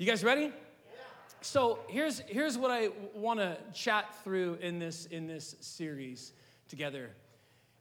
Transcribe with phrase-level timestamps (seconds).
[0.00, 0.50] You guys ready?
[1.42, 6.32] So here's, here's what I want to chat through in this, in this series
[6.68, 7.10] together.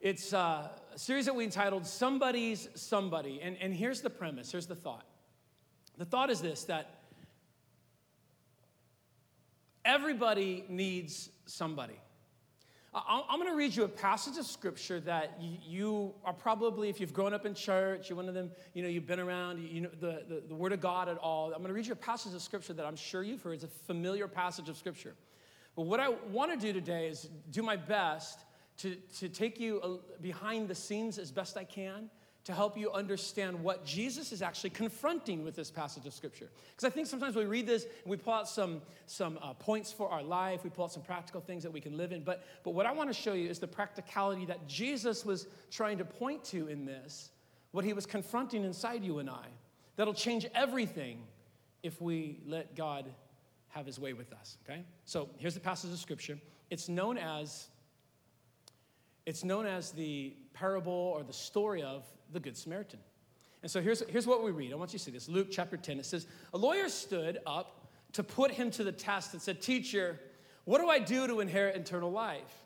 [0.01, 3.39] It's uh, a series that we entitled Somebody's Somebody.
[3.41, 5.05] And, and here's the premise, here's the thought.
[5.97, 7.03] The thought is this that
[9.85, 12.01] everybody needs somebody.
[12.91, 17.13] I'm going to read you a passage of scripture that you are probably, if you've
[17.13, 19.89] grown up in church, you're one of them, you know, you've been around, you know,
[19.99, 21.47] the, the, the Word of God at all.
[21.53, 23.53] I'm going to read you a passage of scripture that I'm sure you've heard.
[23.53, 25.13] It's a familiar passage of scripture.
[25.75, 28.39] But what I want to do today is do my best
[28.77, 32.09] to, to take you uh, behind the scenes as best I can
[32.45, 36.49] to help you understand what Jesus is actually confronting with this passage of Scripture.
[36.71, 39.91] Because I think sometimes we read this and we pull out some, some uh, points
[39.91, 42.23] for our life, we pull out some practical things that we can live in.
[42.23, 45.97] But, but what I want to show you is the practicality that Jesus was trying
[45.97, 47.29] to point to in this,
[47.71, 49.45] what he was confronting inside you and I.
[49.95, 51.21] That'll change everything
[51.83, 53.05] if we let God
[53.69, 54.83] have his way with us, okay?
[55.05, 56.39] So here's the passage of Scripture.
[56.69, 57.67] It's known as
[59.29, 62.97] it's known as the parable or the story of the Good Samaritan.
[63.61, 64.73] And so here's, here's what we read.
[64.73, 65.29] I want you to see this.
[65.29, 65.99] Luke chapter 10.
[65.99, 70.19] It says, A lawyer stood up to put him to the test and said, Teacher,
[70.65, 72.63] what do I do to inherit eternal life?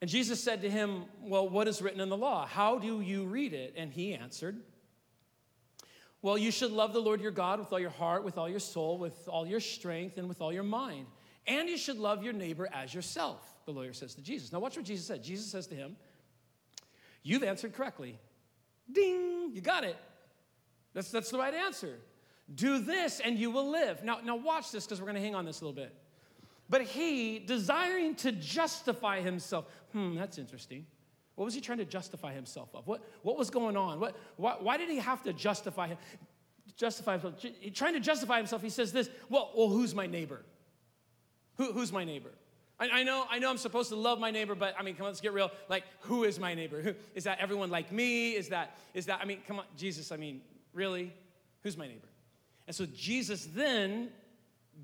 [0.00, 2.46] And Jesus said to him, Well, what is written in the law?
[2.46, 3.74] How do you read it?
[3.76, 4.56] And he answered,
[6.22, 8.60] Well, you should love the Lord your God with all your heart, with all your
[8.60, 11.04] soul, with all your strength, and with all your mind.
[11.46, 14.52] And you should love your neighbor as yourself, the lawyer says to Jesus.
[14.52, 15.22] Now, watch what Jesus said.
[15.22, 15.96] Jesus says to him,
[17.22, 18.18] You've answered correctly.
[18.90, 19.96] Ding, you got it.
[20.94, 21.98] That's, that's the right answer.
[22.54, 24.02] Do this and you will live.
[24.02, 25.94] Now, now watch this because we're going to hang on this a little bit.
[26.68, 30.86] But he, desiring to justify himself, hmm, that's interesting.
[31.34, 32.86] What was he trying to justify himself of?
[32.86, 33.98] What, what was going on?
[33.98, 35.98] What, why, why did he have to justify him?
[36.76, 37.44] Justify himself.
[37.74, 40.42] Trying to justify himself, he says this, well, well who's my neighbor?
[41.60, 42.30] Who, who's my neighbor?
[42.78, 45.04] I, I, know, I know I'm supposed to love my neighbor, but I mean, come
[45.04, 45.50] on, let's get real.
[45.68, 46.80] Like, who is my neighbor?
[46.80, 48.30] Who, is that everyone like me?
[48.30, 50.40] Is that, is that, I mean, come on, Jesus, I mean,
[50.72, 51.12] really?
[51.62, 52.08] Who's my neighbor?
[52.66, 54.08] And so Jesus then,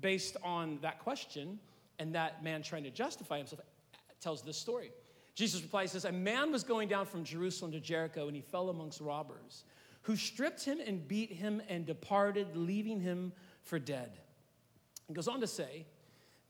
[0.01, 1.57] based on that question
[1.97, 3.61] and that man trying to justify himself,
[4.21, 4.91] tells this story.
[5.33, 8.69] Jesus replies, says, A man was going down from Jerusalem to Jericho, and he fell
[8.69, 9.63] amongst robbers,
[10.03, 13.31] who stripped him and beat him and departed, leaving him
[13.63, 14.11] for dead.
[15.07, 15.87] He goes on to say,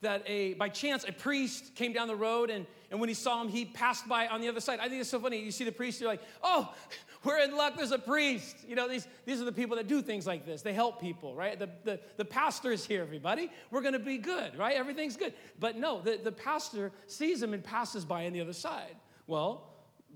[0.00, 3.40] that a by chance a priest came down the road and, and when he saw
[3.42, 4.78] him he passed by on the other side.
[4.80, 5.40] I think it's so funny.
[5.40, 6.72] You see the priest you're like oh
[7.24, 7.76] we're in luck.
[7.76, 8.56] There's a priest.
[8.66, 10.62] You know these, these are the people that do things like this.
[10.62, 11.58] They help people right?
[11.58, 13.50] The, the, the pastor is here everybody.
[13.70, 14.76] We're going to be good right?
[14.76, 15.34] Everything's good.
[15.58, 18.96] But no the, the pastor sees him and passes by on the other side.
[19.26, 19.64] Well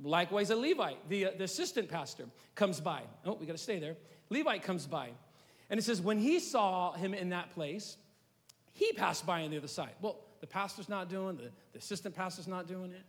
[0.02, 3.02] likewise a levite the, uh, the assistant pastor comes by.
[3.26, 3.96] Oh we got to stay there.
[4.30, 5.10] Levite comes by.
[5.70, 7.96] And it says when he saw him in that place
[8.72, 9.92] he passed by on the other side.
[10.00, 13.02] Well, the pastor's not doing, the, the assistant pastor's not doing it.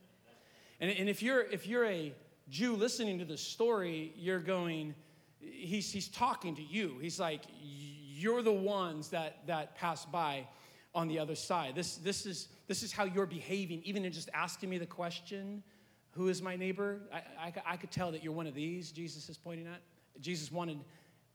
[0.80, 2.14] And, and if you're if you're a
[2.50, 4.94] Jew listening to the story, you're going,
[5.40, 6.98] he's he's talking to you.
[7.02, 10.48] He's like, you're the ones that that pass by
[10.94, 11.76] on the other side.
[11.76, 15.64] This this is this is how you're behaving, even in just asking me the question,
[16.12, 17.02] who is my neighbor?
[17.14, 19.82] I, I, I could tell that you're one of these, Jesus is pointing at.
[20.22, 20.80] Jesus wanted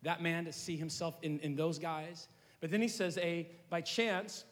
[0.03, 2.29] that man to see himself in, in those guys.
[2.61, 4.45] But then he says, a by chance,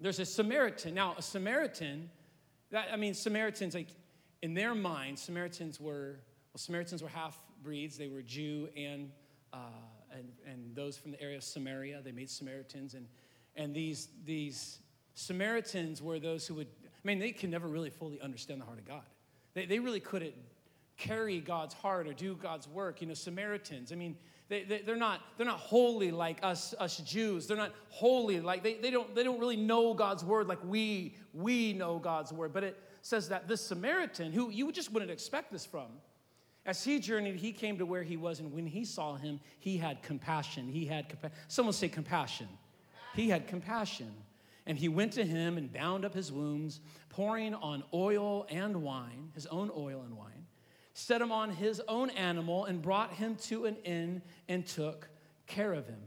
[0.00, 0.94] there's a Samaritan.
[0.94, 2.10] Now, a Samaritan,
[2.70, 3.88] that I mean, Samaritans, like
[4.42, 6.18] in their mind, Samaritans were
[6.52, 7.96] well, Samaritans were half breeds.
[7.96, 9.10] They were Jew and
[9.52, 9.58] uh,
[10.12, 12.02] and and those from the area of Samaria.
[12.02, 13.06] They made Samaritans, and
[13.56, 14.78] and these these
[15.14, 16.68] Samaritans were those who would.
[16.86, 19.02] I mean, they can never really fully understand the heart of God.
[19.52, 20.34] They, they really couldn't
[20.96, 23.00] carry God's heart or do God's work.
[23.00, 23.92] You know, Samaritans.
[23.92, 24.16] I mean,
[24.48, 27.46] they, they, are not, they're not holy like us, us Jews.
[27.46, 31.14] They're not holy like they, they, don't, they don't really know God's word like we,
[31.32, 32.52] we know God's word.
[32.52, 35.86] But it says that this Samaritan, who you just wouldn't expect this from,
[36.66, 39.76] as he journeyed, he came to where he was, and when he saw him, he
[39.76, 40.68] had compassion.
[40.68, 41.36] He had compassion.
[41.48, 42.48] Someone say compassion.
[43.14, 44.12] He had compassion.
[44.66, 46.80] And he went to him and bound up his wounds,
[47.10, 50.33] pouring on oil and wine, his own oil and wine
[50.94, 55.08] set him on his own animal, and brought him to an inn and took
[55.46, 56.00] care of him.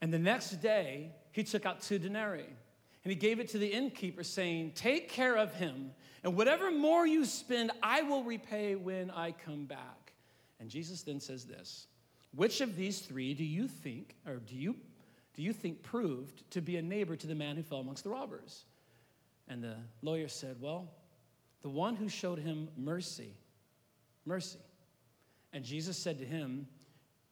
[0.00, 2.46] And the next day, he took out two denarii
[3.06, 5.92] and he gave it to the innkeeper, saying, Take care of him,
[6.24, 10.12] and whatever more you spend, I will repay when I come back.
[10.58, 11.86] And Jesus then says this
[12.34, 14.74] Which of these three do you think, or do you,
[15.34, 18.10] do you think proved to be a neighbor to the man who fell amongst the
[18.10, 18.64] robbers?
[19.46, 20.88] And the lawyer said, Well,
[21.66, 23.34] the one who showed him mercy.
[24.24, 24.60] Mercy.
[25.52, 26.68] And Jesus said to him,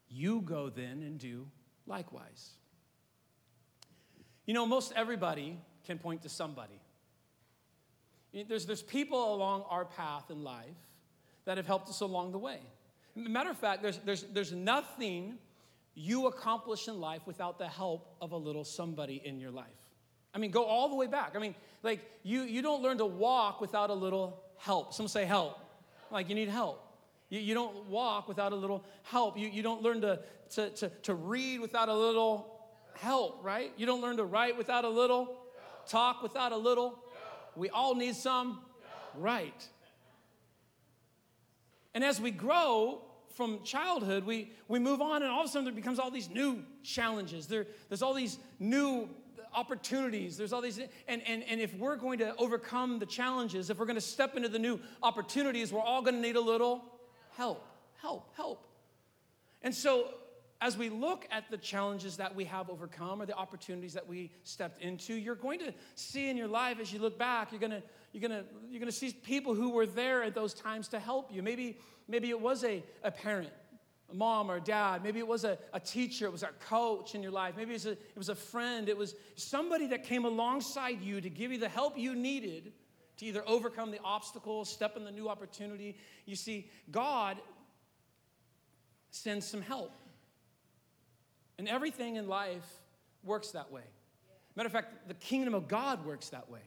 [0.08, 1.46] You go then and do
[1.86, 2.54] likewise.
[4.44, 6.81] You know, most everybody can point to somebody.
[8.48, 10.82] There's, there's people along our path in life
[11.44, 12.58] that have helped us along the way.
[13.14, 15.38] Matter of fact, there's, there's, there's nothing
[15.94, 19.83] you accomplish in life without the help of a little somebody in your life.
[20.34, 21.32] I mean, go all the way back.
[21.36, 24.92] I mean, like, you, you don't learn to walk without a little help.
[24.92, 25.58] Some say help.
[26.10, 26.81] Like, you need help.
[27.28, 29.38] You, you don't walk without a little help.
[29.38, 30.20] You, you don't learn to,
[30.50, 32.54] to, to, to read without a little
[32.94, 33.72] help, right?
[33.76, 35.36] You don't learn to write without a little,
[35.86, 36.98] talk without a little.
[37.54, 38.60] We all need some
[39.16, 39.69] right.
[41.94, 43.02] And as we grow
[43.36, 46.28] from childhood, we, we move on, and all of a sudden there becomes all these
[46.28, 47.46] new challenges.
[47.46, 49.08] There, there's all these new
[49.55, 50.37] opportunities.
[50.37, 50.79] There's all these,
[51.09, 54.37] and, and, and if we're going to overcome the challenges, if we're going to step
[54.37, 56.85] into the new opportunities, we're all going to need a little
[57.37, 57.67] help,
[58.01, 58.67] help, help.
[59.62, 60.09] And so
[60.61, 64.31] as we look at the challenges that we have overcome or the opportunities that we
[64.45, 67.71] stepped into, you're going to see in your life as you look back, you're going
[67.71, 71.35] to you're to you're to see people who were there at those times to help
[71.35, 71.43] you.
[71.43, 73.51] Maybe maybe it was a, a parent,
[74.12, 75.03] mom or dad.
[75.03, 77.55] Maybe it was a, a teacher, it was a coach in your life.
[77.56, 78.89] Maybe it was, a, it was a friend.
[78.89, 82.73] It was somebody that came alongside you to give you the help you needed
[83.17, 85.97] to either overcome the obstacles, step in the new opportunity.
[86.27, 87.39] You see, God
[89.11, 89.93] sends some help.
[91.59, 92.67] And everything in life
[93.23, 93.85] works that way.
[94.56, 96.61] Matter of fact, the kingdom of God works that way.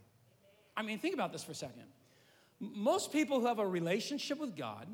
[0.75, 1.84] I mean, think about this for a second.
[2.60, 4.88] Most people who have a relationship with God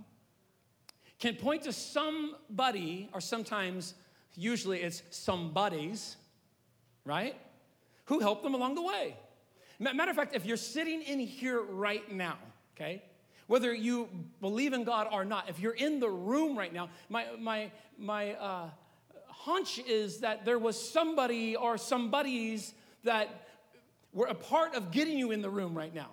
[1.24, 3.94] can point to somebody, or sometimes,
[4.36, 6.18] usually it's somebodies,
[7.06, 7.38] right?
[8.08, 9.16] Who helped them along the way.
[9.80, 12.38] Matter of fact, if you're sitting in here right now,
[12.76, 13.04] okay,
[13.48, 14.10] whether you
[14.42, 18.34] believe in God or not, if you're in the room right now, my, my, my
[18.34, 18.70] uh,
[19.30, 22.74] hunch is that there was somebody or somebodies
[23.06, 23.48] that
[24.12, 26.10] were a part of getting you in the room right now.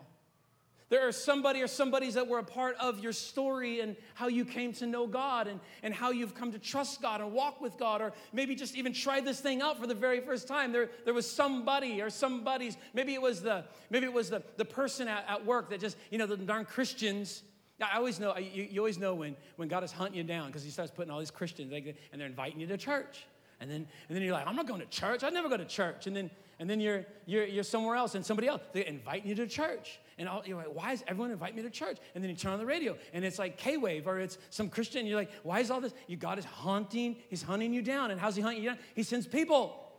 [0.90, 4.44] There are somebody or somebodies that were a part of your story and how you
[4.44, 7.78] came to know God and, and how you've come to trust God and walk with
[7.78, 10.72] God, or maybe just even try this thing out for the very first time.
[10.72, 14.64] There, there was somebody or somebody's, maybe it was the maybe it was the, the
[14.64, 17.44] person at, at work that just, you know, the darn Christians.
[17.81, 20.64] I always know, you, you always know when, when God is hunting you down because
[20.64, 23.26] he starts putting all these Christians and they're inviting you to church.
[23.60, 25.22] And then, and then you're like, I'm not going to church.
[25.22, 26.06] I never go to church.
[26.06, 29.34] And then, and then you're, you're, you're somewhere else and somebody else, they're inviting you
[29.36, 30.00] to church.
[30.20, 31.96] And all, you're like, why is everyone invite me to church?
[32.14, 34.69] And then you turn on the radio and it's like K Wave or it's some
[34.69, 35.06] Christian.
[35.06, 35.94] You're like, why is all this?
[36.08, 38.11] You God is hunting, He's hunting you down.
[38.11, 38.78] And how's He hunting you down?
[38.94, 39.90] He sends people.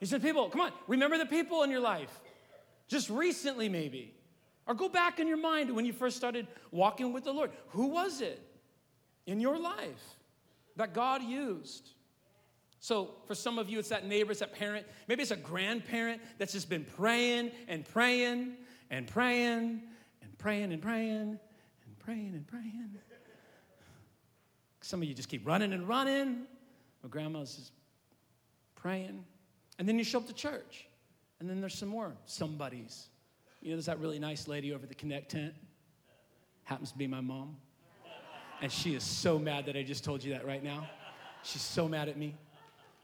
[0.00, 0.50] He sends people.
[0.50, 2.20] Come on, remember the people in your life.
[2.88, 4.14] Just recently, maybe.
[4.66, 7.50] Or go back in your mind when you first started walking with the Lord.
[7.68, 8.42] Who was it
[9.26, 10.18] in your life
[10.76, 11.88] that God used?
[12.80, 14.86] So, for some of you, it's that neighbor, it's that parent.
[15.08, 18.58] Maybe it's a grandparent that's just been praying and praying
[18.90, 19.82] and praying
[20.22, 21.38] and praying and praying
[21.86, 22.90] and praying and praying.
[24.80, 26.46] Some of you just keep running and running.
[27.02, 27.72] My grandma's just
[28.74, 29.24] praying.
[29.78, 30.86] And then you show up to church.
[31.40, 33.08] And then there's some more somebodies.
[33.60, 35.54] You know, there's that really nice lady over the Connect tent.
[36.64, 37.56] Happens to be my mom.
[38.60, 40.88] And she is so mad that I just told you that right now.
[41.42, 42.34] She's so mad at me.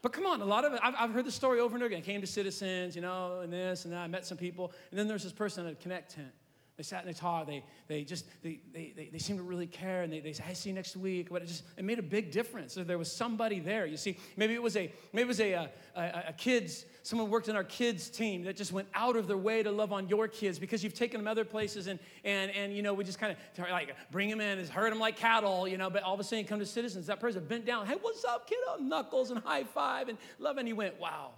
[0.05, 1.87] But come on, a lot of it, I've, I've heard the story over and over
[1.87, 2.03] again.
[2.03, 4.01] I came to Citizens, you know, and this and that.
[4.01, 4.71] I met some people.
[4.91, 6.27] And then there's this person at a Connect tent.
[6.77, 7.47] They sat and they talked.
[7.47, 10.01] They, they just, they, they, they, seemed to really care.
[10.01, 11.29] And they, they said, I see you next week.
[11.31, 12.73] But it just, it made a big difference.
[12.73, 13.85] So there was somebody there.
[13.85, 17.47] You see, maybe it was a, maybe it was a, a, a, kids, someone worked
[17.47, 20.27] in our kids team that just went out of their way to love on your
[20.27, 23.31] kids because you've taken them other places and, and, and you know, we just kind
[23.31, 26.25] of like bring them in, herd them like cattle, you know, but all of a
[26.25, 27.07] sudden you come to citizens.
[27.07, 28.83] That person bent down, hey, what's up, kiddo?
[28.83, 30.57] Knuckles and high five and love.
[30.57, 31.31] And he went, wow.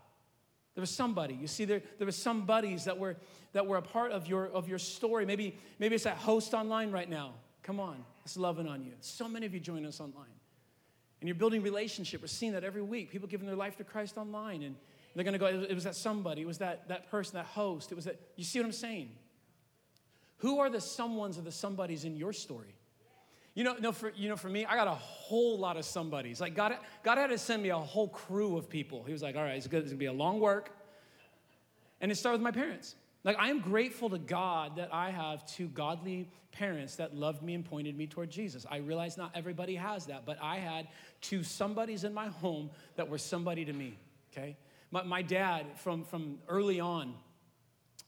[0.78, 1.34] There was somebody.
[1.34, 3.18] You see, there, there was some buddies that were,
[3.58, 5.26] that were a part of your, of your story.
[5.26, 7.34] Maybe, maybe it's that host online right now.
[7.64, 8.94] Come on, it's loving on you.
[9.02, 10.26] So many of you join us online.
[11.20, 12.22] And you're building relationship.
[12.22, 13.10] We're seeing that every week.
[13.10, 14.62] People giving their life to Christ online.
[14.62, 14.76] And
[15.16, 16.44] they're going to go, it was that somebody.
[16.44, 17.92] It was that, that person, that host.
[17.92, 19.10] It was that, you see what I'm saying?
[20.38, 22.76] Who are the someones or the somebodies in your story?
[23.56, 26.40] You know, no, for, you know, for me, I got a whole lot of somebodies.
[26.40, 29.04] Like God, God had to send me a whole crew of people.
[29.04, 30.70] He was like, all right, it's, good, it's gonna be a long work.
[32.00, 32.94] And it started with my parents.
[33.24, 37.54] Like I am grateful to God that I have two godly parents that loved me
[37.54, 38.66] and pointed me toward Jesus.
[38.70, 40.88] I realize not everybody has that, but I had
[41.22, 43.98] two somebodies in my home that were somebody to me,
[44.32, 44.58] okay?
[44.92, 47.14] My, my dad, from, from early on,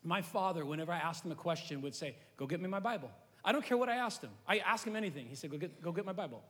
[0.03, 3.11] my father, whenever I asked him a question, would say, Go get me my Bible.
[3.43, 4.31] I don't care what I asked him.
[4.47, 5.27] I ask him anything.
[5.27, 6.41] He said, Go get, go get my Bible.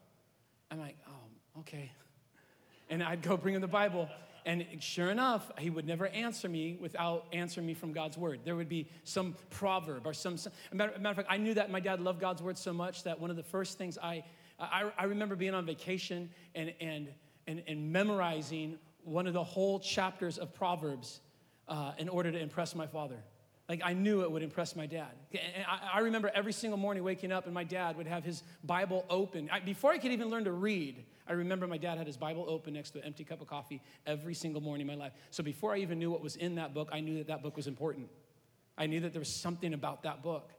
[0.69, 1.91] I'm like, Oh, okay.
[2.89, 4.07] And I'd go bring him the Bible.
[4.45, 8.41] And sure enough, he would never answer me without answering me from God's word.
[8.43, 10.37] There would be some proverb or some.
[10.37, 13.03] some matter, matter of fact, I knew that my dad loved God's word so much
[13.03, 14.23] that one of the first things I,
[14.59, 17.09] I, I remember being on vacation and, and,
[17.47, 21.21] and, and memorizing one of the whole chapters of Proverbs
[21.67, 23.17] uh, in order to impress my father.
[23.69, 25.11] Like I knew it would impress my dad.
[25.31, 29.05] And I, remember every single morning waking up and my dad would have his Bible
[29.11, 29.47] open.
[29.51, 32.45] I, before I could even learn to read, I remember my dad had his Bible
[32.47, 35.13] open next to an empty cup of coffee every single morning in my life.
[35.29, 37.55] So before I even knew what was in that book, I knew that that book
[37.55, 38.09] was important.
[38.75, 40.51] I knew that there was something about that book.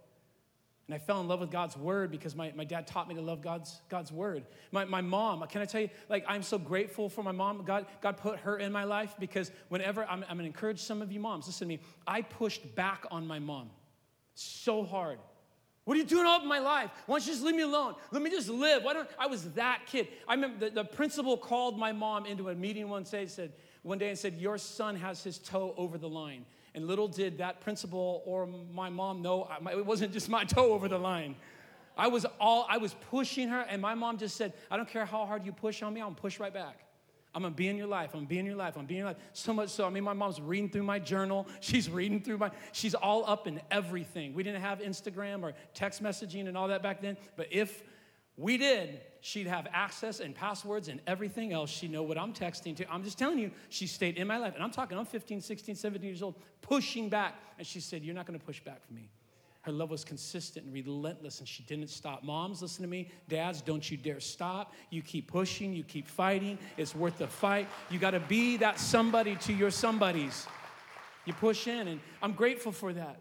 [0.91, 3.21] And I fell in love with God's word because my, my dad taught me to
[3.21, 4.45] love God's, God's word.
[4.73, 7.63] My, my mom, can I tell you, like, I'm so grateful for my mom.
[7.65, 11.13] God, God put her in my life because whenever, I'm, I'm gonna encourage some of
[11.13, 11.81] you moms, listen to me.
[12.09, 13.71] I pushed back on my mom
[14.35, 15.21] so hard.
[15.85, 16.91] What are you doing all of my life?
[17.07, 17.95] Why don't you just leave me alone?
[18.11, 18.83] Let me just live.
[18.83, 20.09] Why don't I was that kid.
[20.27, 23.99] I remember the, the principal called my mom into a meeting one day, said, one
[23.99, 26.47] day and said, Your son has his toe over the line.
[26.75, 30.89] And little did that principal or my mom know it wasn't just my toe over
[30.89, 31.37] the line.
[31.97, 35.05] I was all I was pushing her, and my mom just said, "I don't care
[35.05, 36.87] how hard you push on me, I'm gonna push right back.
[37.35, 38.11] I'm gonna be in your life.
[38.15, 38.77] I'm gonna be in your life.
[38.77, 40.99] I'm being in your life." So much so, I mean, my mom's reading through my
[40.99, 41.47] journal.
[41.61, 42.53] She's reading through my.
[42.73, 44.35] She's all up in everything.
[44.35, 47.83] We didn't have Instagram or text messaging and all that back then, but if
[48.41, 51.69] we did, she'd have access and passwords and everything else.
[51.69, 52.91] She'd know what I'm texting to.
[52.91, 54.55] I'm just telling you, she stayed in my life.
[54.55, 57.35] And I'm talking, I'm 15, 16, 17 years old, pushing back.
[57.59, 59.11] And she said, You're not going to push back for me.
[59.63, 62.25] Her love was consistent and relentless, and she didn't stop.
[62.25, 63.11] Moms, listen to me.
[63.29, 64.73] Dads, don't you dare stop.
[64.89, 66.59] You keep pushing, you keep fighting.
[66.79, 67.69] It's worth the fight.
[67.91, 70.47] You got to be that somebody to your somebodies.
[71.27, 73.21] You push in, and I'm grateful for that.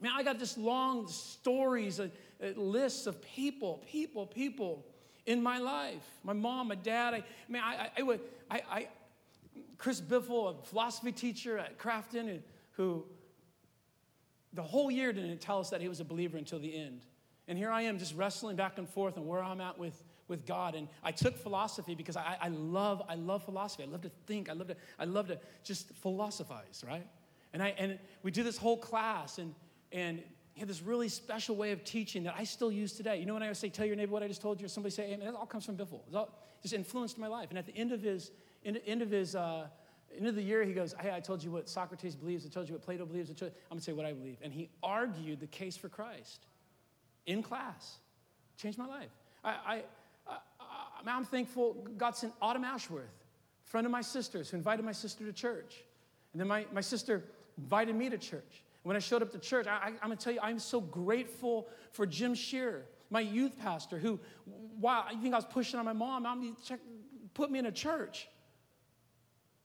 [0.00, 2.08] Man, I got this long stories, uh,
[2.44, 4.84] Uh, a, a of people, people, people
[5.26, 6.04] in my life.
[6.22, 7.14] My mom, my dad.
[7.14, 8.20] I, I mean, I, I, would,
[8.50, 8.88] I, I,
[9.78, 12.40] Chris Biffle, a philosophy teacher at Crafton,
[12.72, 13.04] who
[14.52, 17.02] the whole year didn't tell us that he was a believer until the end.
[17.48, 20.46] And here I am just wrestling back and forth and where I'm at with, with
[20.46, 20.74] God.
[20.74, 23.82] And I took philosophy because I, I love, I love philosophy.
[23.82, 24.48] I love to think.
[24.48, 27.06] I love to, I love to just philosophize, right?
[27.52, 29.54] And I and we do this whole class and
[29.92, 30.22] and
[30.54, 33.18] he had this really special way of teaching that I still use today.
[33.18, 35.12] You know when I say, tell your neighbor what I just told you, somebody say,
[35.12, 36.00] amen, that all comes from Biffle.
[36.06, 36.30] It's all
[36.62, 37.50] just influenced my life.
[37.50, 38.30] And at the end of his,
[38.64, 39.66] end, end of his, uh,
[40.16, 42.46] end of the year, he goes, hey, I told you what Socrates believes.
[42.46, 43.30] I told you what Plato believes.
[43.30, 44.38] I'm going to say what I believe.
[44.42, 46.46] And he argued the case for Christ
[47.26, 47.96] in class.
[48.56, 49.10] Changed my life.
[49.42, 49.82] I, I,
[50.28, 50.36] I,
[51.04, 53.24] I'm thankful God sent Autumn Ashworth,
[53.64, 55.82] friend of my sister's, who invited my sister to church.
[56.32, 57.24] And then my, my sister
[57.58, 58.62] invited me to church.
[58.84, 62.04] When I showed up to church, I, am to tell you, I'm so grateful for
[62.04, 64.20] Jim Shearer, my youth pastor, who,
[64.78, 66.80] wow, I think I was pushing on my mom, mom, check,
[67.32, 68.28] put me in a church.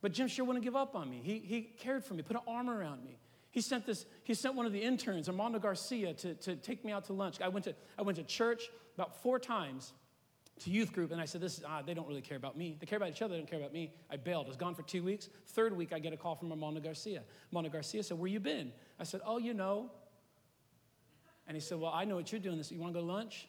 [0.01, 1.19] But Jim Shearer wouldn't give up on me.
[1.21, 3.19] He, he cared for me, put an arm around me.
[3.51, 6.93] He sent this, he sent one of the interns, Armando Garcia, to, to take me
[6.93, 7.41] out to lunch.
[7.41, 9.91] I went to, I went to church about four times
[10.59, 12.77] to youth group, and I said, "This ah, they don't really care about me.
[12.79, 13.33] They care about each other.
[13.33, 14.45] They don't care about me." I bailed.
[14.45, 15.29] I was gone for two weeks.
[15.47, 17.23] Third week, I get a call from Armando Garcia.
[17.51, 19.91] Armando Garcia said, "Where you been?" I said, "Oh, you know."
[21.48, 22.58] And he said, "Well, I know what you're doing.
[22.58, 22.72] This.
[22.72, 23.48] You want to go to lunch?"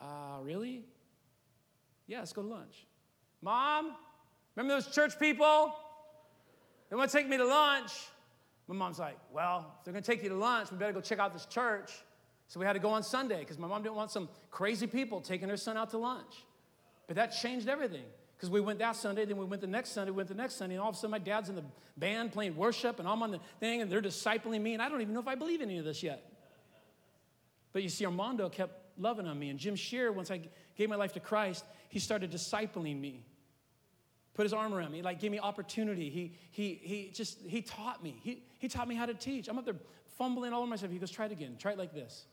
[0.00, 0.84] Uh, really?
[2.06, 2.86] Yeah, let's go to lunch.
[3.40, 3.96] Mom,
[4.54, 5.74] remember those church people?
[6.90, 7.92] They want to take me to lunch.
[8.68, 11.00] My mom's like, "Well, if they're going to take you to lunch, we better go
[11.00, 11.92] check out this church."
[12.48, 15.20] So we had to go on Sunday because my mom didn't want some crazy people
[15.20, 16.44] taking her son out to lunch.
[17.06, 18.04] But that changed everything
[18.36, 20.56] because we went that Sunday, then we went the next Sunday, we went the next
[20.56, 21.64] Sunday, and all of a sudden my dad's in the
[21.96, 25.00] band playing worship, and I'm on the thing, and they're discipling me, and I don't
[25.00, 26.30] even know if I believe any of this yet.
[27.72, 30.42] But you see, Armando kept loving on me, and Jim Shear, once I
[30.76, 33.24] gave my life to Christ, he started discipling me.
[34.34, 36.10] Put his arm around me, like gave me opportunity.
[36.10, 38.20] He, he, he just, he taught me.
[38.22, 39.48] He, he taught me how to teach.
[39.48, 39.76] I'm up there
[40.18, 40.92] fumbling all over myself.
[40.92, 41.56] He goes, try it again.
[41.58, 42.26] Try it like this.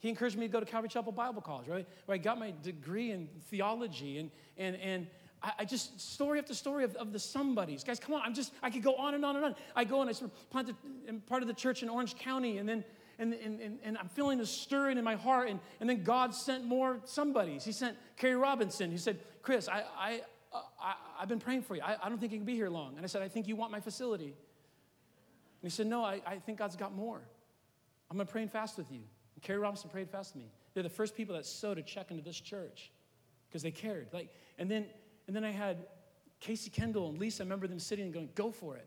[0.00, 1.86] He encouraged me to go to Calvary Chapel Bible College, right?
[2.06, 5.06] Where I got my degree in theology and, and, and
[5.42, 7.84] I, I just, story after story of, of the somebodies.
[7.84, 9.54] Guys, come on, I'm just, I could go on and on and on.
[9.74, 12.84] I go and I sort part of the church in Orange County and then,
[13.18, 15.48] and, and, and, and I'm feeling the stirring in my heart.
[15.48, 17.64] And, and then God sent more somebodies.
[17.64, 18.90] He sent Carrie Robinson.
[18.90, 20.20] He said, Chris, I, I,
[20.52, 21.82] uh, I, have been praying for you.
[21.82, 22.96] I, I don't think you can be here long.
[22.96, 24.24] And I said, I think you want my facility.
[24.24, 24.34] And
[25.62, 27.20] he said, No, I, I think God's got more.
[28.10, 29.02] I'm going to pray and fast with you.
[29.42, 30.50] Carrie Robinson prayed fast with me.
[30.74, 32.90] They're the first people that sewed a check into this church
[33.48, 34.08] because they cared.
[34.12, 34.86] Like, and then,
[35.26, 35.86] and then I had
[36.40, 37.42] Casey Kendall and Lisa.
[37.42, 38.86] I remember them sitting and going, "Go for it."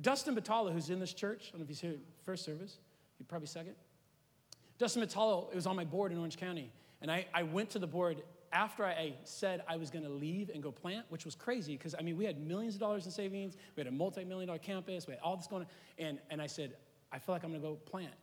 [0.00, 2.78] Dustin Batala, who's in this church, I don't know if he's here first service.
[3.18, 3.74] he'd probably second.
[4.78, 7.78] Dustin Batala, it was on my board in Orange County, and I, I went to
[7.78, 8.22] the board
[8.54, 11.94] after I said I was going to leave and go plant, which was crazy because
[11.98, 14.60] I mean, we had millions of dollars in savings, we had a multi million dollar
[14.60, 15.68] campus, we had all this going on.
[15.98, 16.74] And, and I said,
[17.12, 18.14] I feel like I'm going to go plant.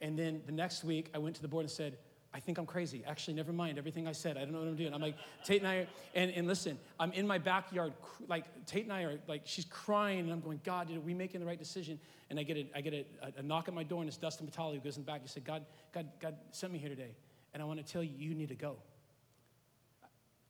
[0.00, 1.98] And then the next week, I went to the board and said,
[2.34, 3.04] I think I'm crazy.
[3.06, 4.36] Actually, never mind everything I said.
[4.36, 4.94] I don't know what I'm doing.
[4.94, 7.92] I'm like, Tate and I, are, and, and listen, I'm in my backyard,
[8.26, 11.40] like, Tate and I are, like, she's crying, and I'm going, God, did we making
[11.40, 12.00] the right decision?
[12.30, 13.04] And I get a, I get a,
[13.38, 15.20] a knock at my door, and it's Dustin Batali who goes in the back.
[15.20, 17.14] He said, God, God, God sent me here today,
[17.52, 18.76] and I want to tell you, you need to go.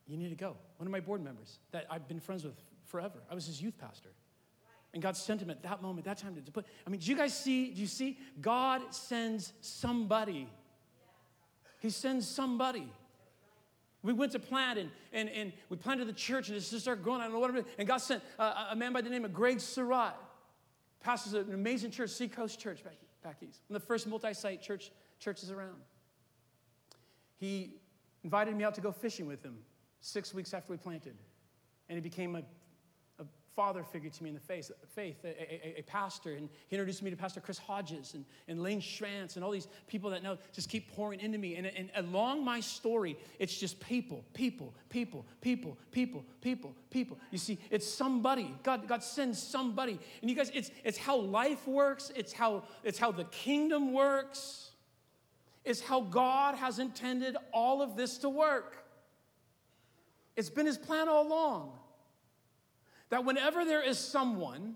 [0.07, 0.57] You need to go.
[0.77, 2.55] One of my board members that I've been friends with
[2.87, 3.19] forever.
[3.31, 4.11] I was his youth pastor.
[4.95, 6.67] And God sent him at that moment, that time to put.
[6.87, 7.71] I mean, do you guys see?
[7.71, 8.19] Do you see?
[8.41, 10.49] God sends somebody
[11.83, 12.87] he sends somebody.
[14.05, 17.03] We went to plant and, and, and we planted the church and it just started
[17.03, 17.21] growing.
[17.21, 17.67] I don't know what.
[17.77, 20.15] And God sent uh, a, a man by the name of Greg Surratt,
[21.01, 24.63] pastors an amazing church, Seacoast Church back, back east, one of the first multi site
[24.63, 25.77] church, churches around.
[27.39, 27.75] He
[28.23, 29.59] invited me out to go fishing with him
[30.01, 31.17] six weeks after we planted.
[31.89, 32.43] And he became a
[33.55, 36.33] father figure to me in the faith, faith a, a, a, pastor.
[36.33, 39.69] And he introduced me to Pastor Chris Hodges and, and Lane Schranz and all these
[39.87, 41.57] people that know just keep pouring into me.
[41.57, 47.19] And, and along my story, it's just people, people, people, people, people, people, people.
[47.31, 48.55] You see, it's somebody.
[48.63, 49.99] God, God sends somebody.
[50.21, 54.71] And you guys, it's, it's how life works, it's how, it's how the kingdom works,
[55.65, 58.79] it's how God has intended all of this to work.
[60.37, 61.73] It's been his plan all along
[63.13, 64.75] that whenever there is someone,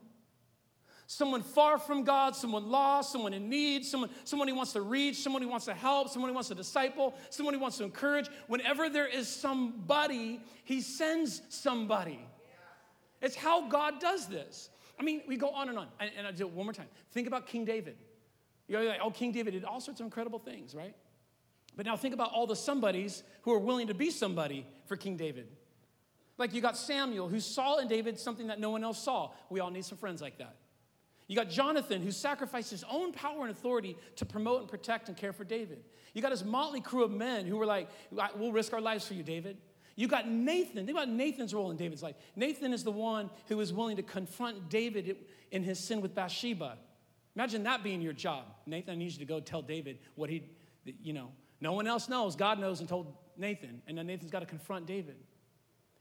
[1.07, 5.17] someone far from God, someone lost, someone in need, someone, someone he wants to reach,
[5.17, 8.29] someone he wants to help, someone he wants to disciple, someone he wants to encourage,
[8.47, 12.21] whenever there is somebody, he sends somebody.
[13.23, 14.69] It's how God does this.
[15.01, 15.89] I mean, we go on and on.
[15.99, 16.89] And, and I'll do it one more time.
[17.13, 17.97] Think about King David.
[18.69, 20.95] You know, like, oh, King David did all sorts of incredible things, right?
[21.75, 25.17] But now think about all the somebodies who are willing to be somebody for King
[25.17, 25.49] David.
[26.39, 29.31] Like you got Samuel, who saw in David something that no one else saw.
[29.49, 30.57] We all need some friends like that.
[31.29, 35.17] You got Jonathan, who sacrificed his own power and authority to promote and protect and
[35.17, 35.83] care for David.
[36.13, 37.89] You got his motley crew of men who were like,
[38.37, 39.57] We'll risk our lives for you, David.
[39.97, 40.87] You got Nathan.
[40.87, 42.17] Think about Nathan's role in David's life.
[42.37, 45.17] Nathan is the one who was willing to confront David
[45.51, 46.77] in his sin with Bathsheba.
[47.35, 48.45] Imagine that being your job.
[48.67, 50.43] Nathan, I need you to go tell David what he,
[51.03, 52.37] you know, no one else knows.
[52.37, 53.81] God knows and told Nathan.
[53.87, 55.17] And then Nathan's got to confront David.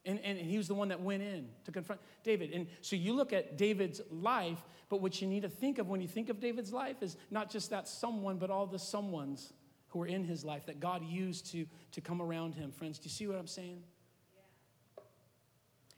[0.06, 2.52] And, and, he was the one that went in to confront David.
[2.52, 6.00] And so you look at David's life, but what you need to think of when
[6.00, 9.52] you think of David's life is not just that someone, but all the someones
[9.88, 12.72] who were in his life that God used to, to come around him.
[12.72, 13.82] Friends, do you see what I'm saying?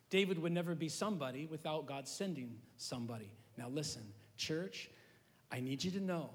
[0.09, 3.29] David would never be somebody without God sending somebody.
[3.57, 4.03] Now, listen,
[4.37, 4.89] church,
[5.51, 6.29] I need you to know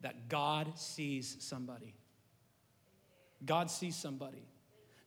[0.00, 1.94] that God sees somebody.
[3.44, 4.44] God sees somebody.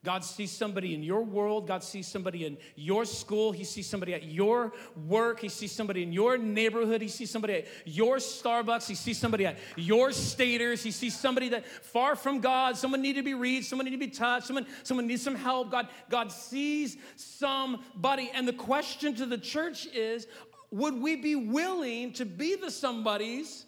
[0.06, 1.68] God sees somebody in your world.
[1.68, 3.52] God sees somebody in your school.
[3.52, 4.72] He sees somebody at your
[5.08, 5.40] work.
[5.40, 7.02] He sees somebody in your neighborhood.
[7.02, 8.88] He sees somebody at your Starbucks.
[8.88, 10.84] He sees somebody at your Stater's.
[10.84, 12.78] He sees somebody that far from God.
[12.78, 13.68] Someone need to be reached.
[13.68, 14.46] Someone need to be touched.
[14.46, 15.72] Someone, someone needs some help.
[15.72, 18.30] God, God sees somebody.
[18.34, 20.28] And the question to the church is,
[20.70, 23.66] would we be willing to be the somebodies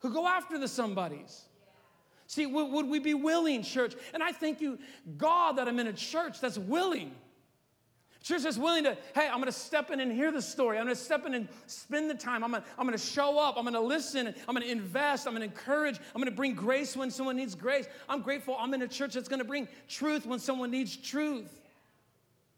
[0.00, 1.45] who go after the somebodies?
[2.26, 3.94] See, would, we be willing, church?
[4.12, 4.78] And I thank you,
[5.16, 7.12] God, that I'm in a church that's willing.
[8.26, 10.78] Church that's willing to, hey, I'm gonna step in and hear the story.
[10.78, 12.42] I'm gonna step in and spend the time.
[12.42, 13.56] I'm gonna, I'm gonna show up.
[13.56, 14.34] I'm gonna listen.
[14.48, 15.28] I'm gonna invest.
[15.28, 16.00] I'm gonna encourage.
[16.12, 17.86] I'm gonna bring grace when someone needs grace.
[18.08, 21.65] I'm grateful I'm in a church that's gonna bring truth when someone needs truth.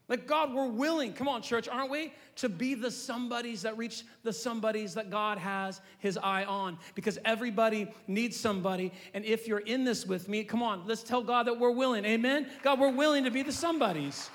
[0.08, 2.14] Like, God, we're willing, come on, church, aren't we?
[2.36, 6.78] To be the somebodies that reach the somebodies that God has his eye on.
[6.94, 8.92] Because everybody needs somebody.
[9.12, 12.06] And if you're in this with me, come on, let's tell God that we're willing.
[12.06, 12.48] Amen?
[12.62, 14.30] God, we're willing to be the somebodies.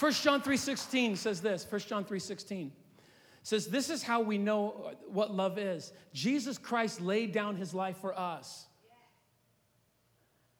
[0.00, 2.70] 1 John 3.16 says this, 1 John 3.16
[3.42, 5.92] says, this is how we know what love is.
[6.14, 8.66] Jesus Christ laid down his life for us.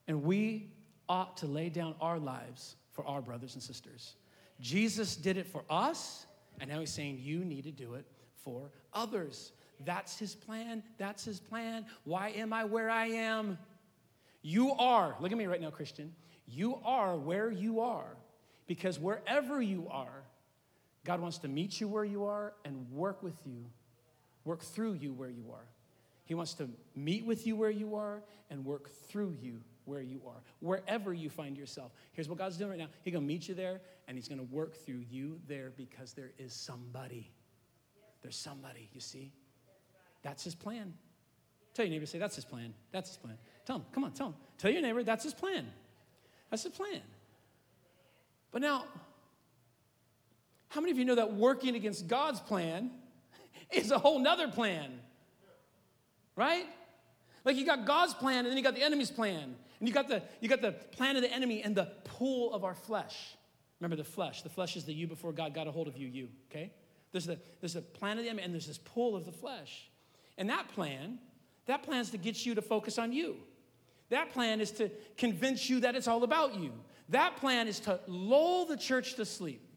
[0.07, 0.73] And we
[1.09, 4.17] ought to lay down our lives for our brothers and sisters.
[4.61, 6.27] Jesus did it for us,
[6.61, 8.05] and now he's saying you need to do it
[8.43, 9.53] for others.
[9.85, 10.83] That's his plan.
[10.99, 11.87] That's his plan.
[12.03, 13.57] Why am I where I am?
[14.43, 16.13] You are, look at me right now, Christian.
[16.49, 18.17] You are where you are
[18.67, 20.25] because wherever you are,
[21.05, 23.65] God wants to meet you where you are and work with you,
[24.45, 25.67] work through you where you are.
[26.25, 30.21] He wants to meet with you where you are and work through you where you
[30.27, 31.93] are, wherever you find yourself.
[32.13, 34.77] Here's what God's doing right now He's gonna meet you there, and He's gonna work
[34.77, 37.33] through you there because there is somebody.
[38.23, 39.33] There's somebody, you see?
[40.23, 40.95] That's His plan.
[41.75, 42.75] Tell your neighbor, say, That's His plan.
[42.93, 43.39] That's His plan.
[43.69, 44.35] Tell him, come on, tell him.
[44.57, 45.67] Tell your neighbor that's his plan.
[46.49, 47.03] That's his plan.
[48.51, 48.87] But now,
[50.71, 52.91] how many of you know that working against God's plan
[53.71, 54.91] is a whole nother plan?
[56.35, 56.65] Right?
[57.45, 59.55] Like you got God's plan and then you got the enemy's plan.
[59.81, 62.65] And you got the you got the plan of the enemy and the pull of
[62.65, 63.37] our flesh.
[63.81, 64.43] Remember the flesh.
[64.43, 66.73] The flesh is the you before God got a hold of you, you, okay?
[67.13, 69.89] There's the there's a plan of the enemy and there's this pull of the flesh.
[70.37, 71.19] And that plan,
[71.67, 73.37] that plan is to get you to focus on you.
[74.11, 76.73] That plan is to convince you that it's all about you.
[77.11, 79.68] That plan is to lull the church to sleep.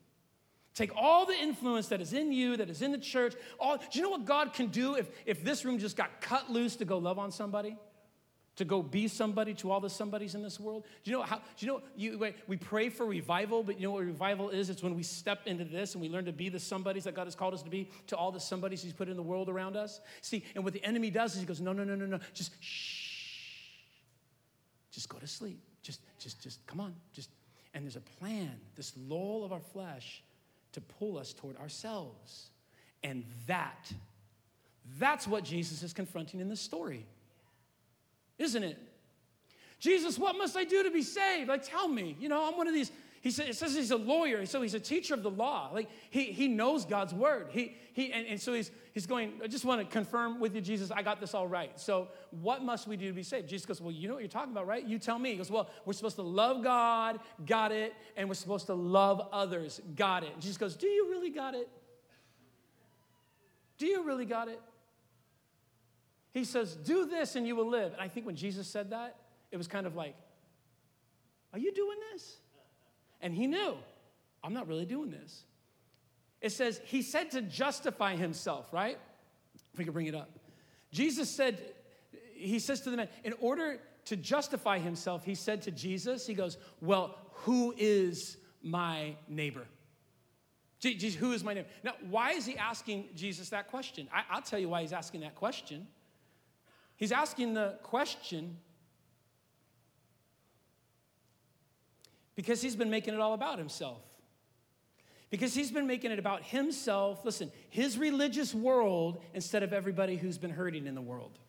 [0.73, 3.36] Take all the influence that is in you, that is in the church.
[3.60, 6.49] All, do you know what God can do if, if this room just got cut
[6.49, 7.77] loose to go love on somebody?
[8.57, 10.86] To go be somebody to all the somebodies in this world?
[11.03, 13.91] Do you know how, do you know, you, we pray for revival, but you know
[13.91, 14.69] what revival is?
[14.69, 17.25] It's when we step into this and we learn to be the somebodies that God
[17.25, 19.75] has called us to be to all the somebodies He's put in the world around
[19.75, 19.99] us.
[20.21, 22.51] See, and what the enemy does is he goes, no, no, no, no, no, just
[22.62, 23.10] shh.
[24.91, 25.60] Just go to sleep.
[25.81, 26.93] Just, just, just, come on.
[27.13, 27.29] Just,
[27.73, 30.23] and there's a plan, this lull of our flesh
[30.73, 32.49] to pull us toward ourselves.
[33.03, 33.91] And that,
[34.99, 37.05] that's what Jesus is confronting in this story.
[38.38, 38.77] Isn't it?
[39.79, 41.49] Jesus, what must I do to be saved?
[41.49, 42.15] Like, tell me.
[42.19, 44.73] You know, I'm one of these he says, it says he's a lawyer, so he's
[44.73, 45.69] a teacher of the law.
[45.71, 47.49] Like he, he knows God's word.
[47.51, 50.62] He, he, and, and so he's, he's going, I just want to confirm with you,
[50.62, 51.79] Jesus, I got this all right.
[51.79, 53.47] So what must we do to be saved?
[53.47, 54.84] Jesus goes, Well, you know what you're talking about, right?
[54.84, 55.31] You tell me.
[55.31, 59.27] He goes, Well, we're supposed to love God, got it, and we're supposed to love
[59.31, 60.34] others, got it.
[60.34, 61.69] And Jesus goes, Do you really got it?
[63.77, 64.60] Do you really got it?
[66.34, 67.93] He says, Do this and you will live.
[67.93, 69.15] And I think when Jesus said that,
[69.51, 70.15] it was kind of like,
[71.53, 72.38] Are you doing this?
[73.21, 73.75] And he knew,
[74.43, 75.43] I'm not really doing this.
[76.41, 78.97] It says, he said to justify himself, right?
[79.73, 80.29] If we could bring it up.
[80.91, 81.60] Jesus said,
[82.34, 86.34] he says to the man, in order to justify himself, he said to Jesus, he
[86.34, 89.65] goes, Well, who is my neighbor?
[90.79, 91.67] Jesus, who is my neighbor?
[91.84, 94.10] Now, why is he asking Jesus that question?
[94.12, 95.88] I, will tell you why he's asking that question.
[96.95, 98.57] He's asking the question
[102.36, 104.02] Because he's been making it all about himself.
[105.30, 110.38] Because he's been making it about himself, listen, his religious world instead of everybody who's
[110.38, 111.39] been hurting in the world.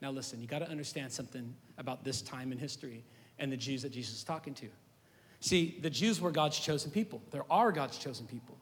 [0.00, 3.04] Now, listen, you got to understand something about this time in history
[3.38, 4.68] and the Jews that Jesus is talking to.
[5.40, 7.22] See, the Jews were God's chosen people.
[7.30, 8.56] There are God's chosen people.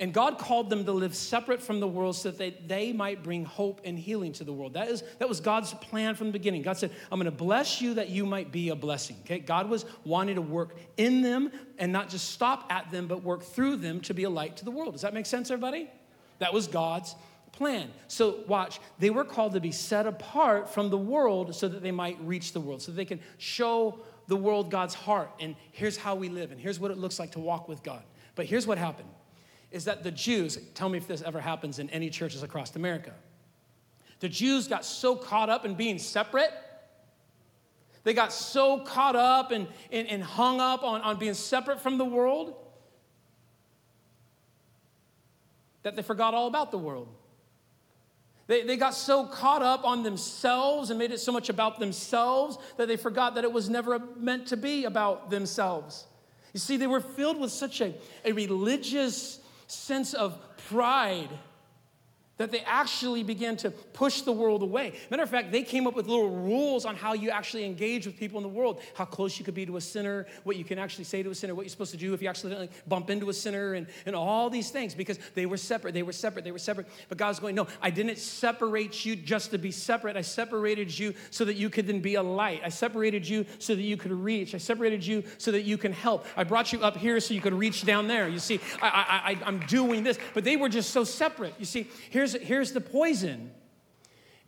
[0.00, 3.24] And God called them to live separate from the world so that they, they might
[3.24, 4.74] bring hope and healing to the world.
[4.74, 6.62] That, is, that was God's plan from the beginning.
[6.62, 9.16] God said, I'm going to bless you that you might be a blessing.
[9.24, 9.40] Okay?
[9.40, 13.42] God was wanting to work in them and not just stop at them, but work
[13.42, 14.92] through them to be a light to the world.
[14.92, 15.90] Does that make sense, everybody?
[16.38, 17.16] That was God's
[17.50, 17.90] plan.
[18.06, 21.90] So, watch, they were called to be set apart from the world so that they
[21.90, 23.98] might reach the world, so they can show
[24.28, 25.30] the world God's heart.
[25.40, 28.02] And here's how we live, and here's what it looks like to walk with God.
[28.36, 29.08] But here's what happened
[29.70, 33.12] is that the Jews, tell me if this ever happens in any churches across America,
[34.20, 36.50] the Jews got so caught up in being separate.
[38.04, 41.98] They got so caught up and, and, and hung up on, on being separate from
[41.98, 42.54] the world
[45.82, 47.08] that they forgot all about the world.
[48.46, 52.58] They, they got so caught up on themselves and made it so much about themselves
[52.78, 56.06] that they forgot that it was never meant to be about themselves.
[56.54, 61.28] You see, they were filled with such a, a religious sense of pride
[62.38, 64.94] that they actually began to push the world away.
[65.10, 68.16] Matter of fact, they came up with little rules on how you actually engage with
[68.16, 70.78] people in the world, how close you could be to a sinner, what you can
[70.78, 73.28] actually say to a sinner, what you're supposed to do if you accidentally bump into
[73.28, 76.52] a sinner, and, and all these things because they were separate, they were separate, they
[76.52, 76.86] were separate.
[77.08, 80.16] But God's going, No, I didn't separate you just to be separate.
[80.16, 82.62] I separated you so that you could then be a light.
[82.64, 84.54] I separated you so that you could reach.
[84.54, 86.26] I separated you so that you can help.
[86.36, 88.28] I brought you up here so you could reach down there.
[88.28, 90.18] You see, I, I, I, I'm doing this.
[90.34, 91.54] But they were just so separate.
[91.58, 93.50] You see, here's here's, here's the poison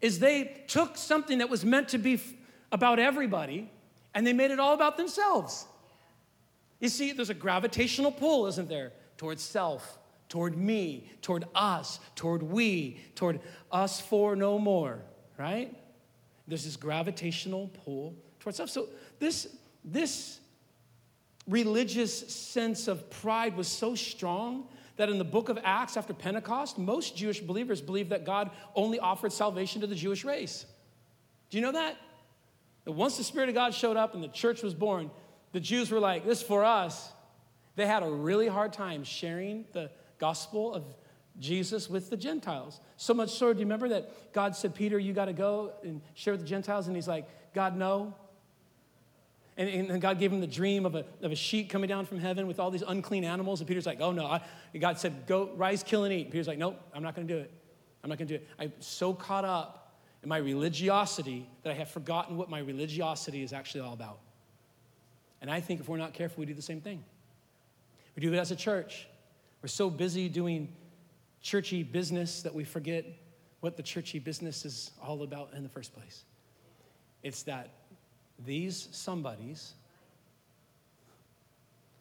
[0.01, 2.33] is they took something that was meant to be f-
[2.73, 3.71] about everybody
[4.14, 5.66] and they made it all about themselves.
[6.81, 12.43] You see, there's a gravitational pull, isn't there, towards self, toward me, toward us, toward
[12.43, 13.40] we, toward
[13.71, 15.03] us for no more,
[15.38, 15.77] right?
[16.49, 18.71] There's this gravitational pull towards self.
[18.71, 18.88] So
[19.19, 20.40] this, this
[21.47, 24.66] religious sense of pride was so strong
[25.00, 28.98] that in the book of Acts after Pentecost, most Jewish believers believed that God only
[28.98, 30.66] offered salvation to the Jewish race.
[31.48, 31.96] Do you know that?
[32.84, 35.10] That once the Spirit of God showed up and the church was born,
[35.52, 37.12] the Jews were like, this for us.
[37.76, 40.84] They had a really hard time sharing the gospel of
[41.38, 42.78] Jesus with the Gentiles.
[42.98, 46.02] So much so, do you remember that God said, Peter, you got to go and
[46.12, 46.88] share with the Gentiles?
[46.88, 48.14] And he's like, God, no.
[49.61, 52.18] And, and, God gave him the dream of a, of a sheet coming down from
[52.18, 53.61] heaven with all these unclean animals.
[53.61, 54.25] And Peter's like, oh no.
[54.25, 54.40] I,
[54.79, 56.23] God said, go, rise, kill, and eat.
[56.23, 57.51] And Peter's like, nope, I'm not going to do it.
[58.03, 58.49] I'm not going to do it.
[58.59, 63.53] I'm so caught up in my religiosity that I have forgotten what my religiosity is
[63.53, 64.20] actually all about.
[65.42, 67.05] And I think if we're not careful, we do the same thing.
[68.16, 69.09] We do it as a church.
[69.61, 70.73] We're so busy doing
[71.42, 73.05] churchy business that we forget
[73.61, 76.25] what the churchy business is all about in the first place.
[77.23, 77.68] It's that
[78.44, 79.74] these somebodies,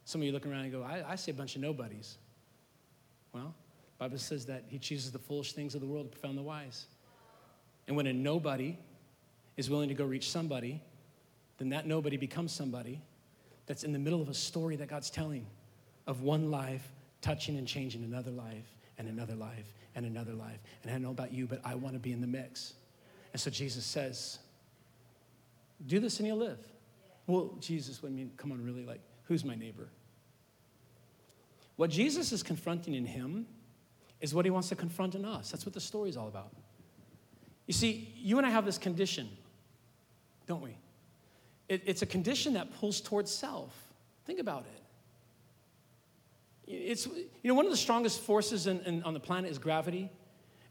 [0.05, 2.17] some of you look around and go, I, I see a bunch of nobodies.
[3.33, 3.53] Well,
[3.97, 6.85] Bible says that he chooses the foolish things of the world to profound the wise.
[7.87, 8.77] And when a nobody
[9.57, 10.81] is willing to go reach somebody,
[11.57, 13.01] then that nobody becomes somebody
[13.65, 15.45] that's in the middle of a story that God's telling
[16.07, 16.87] of one life
[17.21, 20.59] touching and changing another life and another life and another life.
[20.81, 22.73] And I don't know about you, but I want to be in the mix.
[23.33, 24.39] And so Jesus says,
[25.85, 26.59] Do this and you'll live.
[27.27, 29.89] Well, Jesus, would I mean, come on, really, like, who's my neighbor?
[31.75, 33.45] What Jesus is confronting in him
[34.19, 35.51] is what he wants to confront in us.
[35.51, 36.51] That's what the story is all about.
[37.67, 39.29] You see, you and I have this condition,
[40.47, 40.75] don't we?
[41.69, 43.73] It, it's a condition that pulls towards self.
[44.25, 44.81] Think about it.
[46.71, 50.09] It's, you know, one of the strongest forces in, in, on the planet is gravity.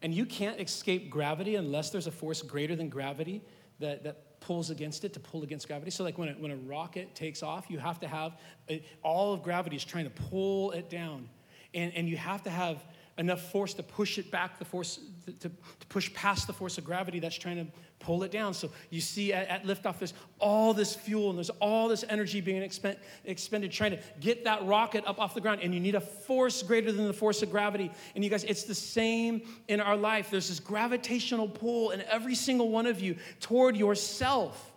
[0.02, 3.42] And you can't escape gravity unless there's a force greater than gravity
[3.80, 5.90] that, that pulls against it to pull against gravity.
[5.90, 8.36] So, like when a, when a rocket takes off, you have to have
[8.68, 11.28] a, all of gravity is trying to pull it down.
[11.74, 12.84] And, and you have to have
[13.18, 15.50] enough force to push it back, the force to, to,
[15.88, 17.66] push past the force of gravity that's trying to
[17.98, 18.54] pull it down.
[18.54, 22.40] So you see at, at liftoff, there's all this fuel and there's all this energy
[22.40, 25.60] being expend, expended trying to get that rocket up off the ground.
[25.62, 27.90] And you need a force greater than the force of gravity.
[28.14, 30.30] And you guys, it's the same in our life.
[30.30, 34.67] There's this gravitational pull in every single one of you toward yourself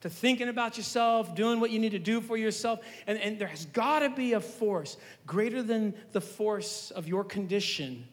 [0.00, 2.80] to thinking about yourself, doing what you need to do for yourself.
[3.06, 7.24] And, and there has got to be a force greater than the force of your
[7.24, 8.06] condition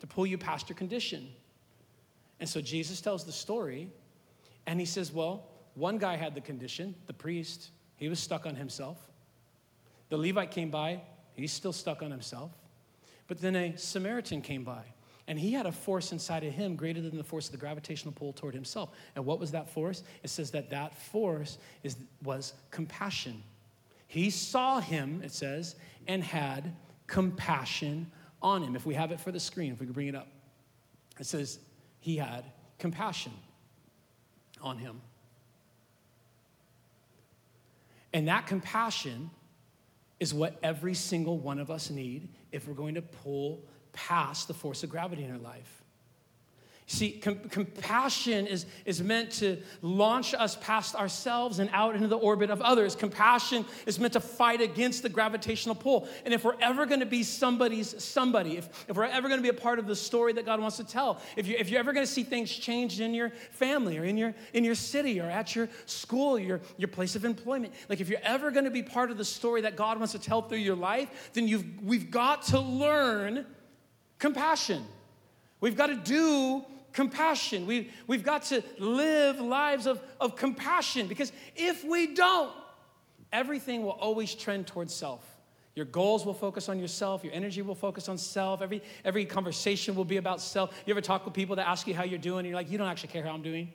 [0.00, 1.28] to pull you past your condition.
[2.40, 3.88] And so Jesus tells the story,
[4.66, 8.56] and he says, Well, one guy had the condition, the priest, he was stuck on
[8.56, 8.98] himself.
[10.08, 11.00] The Levite came by,
[11.34, 12.50] he's still stuck on himself.
[13.26, 14.82] But then a Samaritan came by.
[15.26, 18.12] And he had a force inside of him greater than the force of the gravitational
[18.12, 18.90] pull toward himself.
[19.16, 20.02] And what was that force?
[20.22, 23.42] It says that that force is, was compassion.
[24.06, 26.74] He saw him, it says, and had
[27.06, 28.10] compassion
[28.42, 28.76] on him.
[28.76, 30.28] If we have it for the screen, if we could bring it up,
[31.18, 31.58] it says
[32.00, 32.44] he had
[32.78, 33.32] compassion
[34.60, 35.00] on him.
[38.12, 39.30] And that compassion
[40.20, 44.54] is what every single one of us need if we're going to pull past the
[44.54, 45.84] force of gravity in our life.
[46.86, 52.18] See, com- compassion is, is meant to launch us past ourselves and out into the
[52.18, 52.94] orbit of others.
[52.94, 56.06] Compassion is meant to fight against the gravitational pull.
[56.26, 59.42] And if we're ever going to be somebody's somebody, if, if we're ever going to
[59.42, 61.80] be a part of the story that God wants to tell, if, you, if you're
[61.80, 65.20] ever going to see things changed in your family or in your, in your city
[65.20, 68.70] or at your school, your, your place of employment, like if you're ever going to
[68.70, 71.82] be part of the story that God wants to tell through your life, then you've,
[71.82, 73.46] we've got to learn
[74.24, 74.82] compassion.
[75.60, 77.66] We've got to do compassion.
[77.66, 82.50] We, we've got to live lives of, of compassion because if we don't,
[83.34, 85.22] everything will always trend towards self.
[85.74, 87.22] Your goals will focus on yourself.
[87.22, 88.62] Your energy will focus on self.
[88.62, 90.72] Every, every conversation will be about self.
[90.86, 92.46] You ever talk with people that ask you how you're doing?
[92.46, 93.70] And you're like, you don't actually care how I'm doing.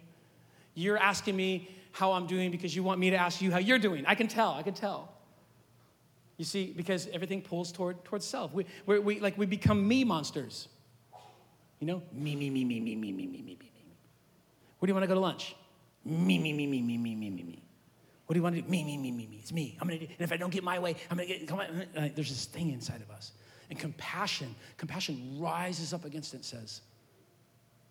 [0.73, 3.77] You're asking me how I'm doing because you want me to ask you how you're
[3.77, 4.03] doing.
[4.07, 4.53] I can tell.
[4.53, 5.13] I can tell.
[6.39, 8.53] You see, because everything pulls toward towards self.
[8.53, 10.69] We, we, we like we become me monsters.
[11.81, 13.97] You know, me, me, me, me, me, me, me, me, me, me, me.
[14.79, 15.53] Where do you want to go to lunch?
[16.05, 17.61] Me, me, me, me, me, me, me, me, me.
[18.25, 18.69] What do you want to do?
[18.69, 19.39] Me, me, me, me, me.
[19.41, 19.77] It's me.
[19.81, 20.05] I'm gonna do.
[20.05, 21.45] And if I don't get my way, I'm gonna get.
[21.45, 21.85] Come on.
[21.93, 23.33] There's this thing inside of us,
[23.69, 26.37] and compassion, compassion rises up against it.
[26.37, 26.79] and Says,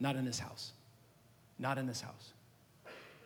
[0.00, 0.72] not in this house,
[1.58, 2.32] not in this house.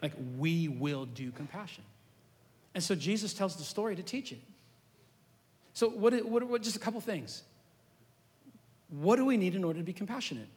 [0.03, 1.85] Like we will do compassion,
[2.75, 4.41] and so Jesus tells the story to teach it.
[5.75, 7.43] So, what, what, what, just a couple things.
[8.89, 10.49] What do we need in order to be compassionate?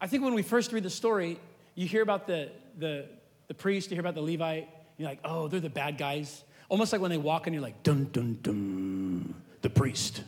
[0.00, 1.38] I think when we first read the story,
[1.74, 3.06] you hear about the, the,
[3.48, 4.68] the priest, you hear about the Levite,
[4.98, 6.44] you're like, oh, they're the bad guys.
[6.68, 10.22] Almost like when they walk in, you're like, dun, dun, dun, the priest.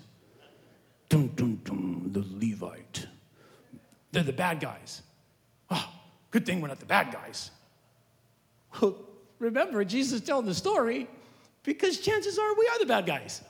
[1.09, 3.07] Dun, dun, dun, the Levite.
[4.12, 5.03] They're the bad guys.
[5.71, 5.88] Oh,
[6.31, 7.51] good thing we're not the bad guys.
[8.81, 8.97] Well,
[9.38, 11.09] remember, Jesus telling the story
[11.67, 13.43] because chances are we are the bad guys.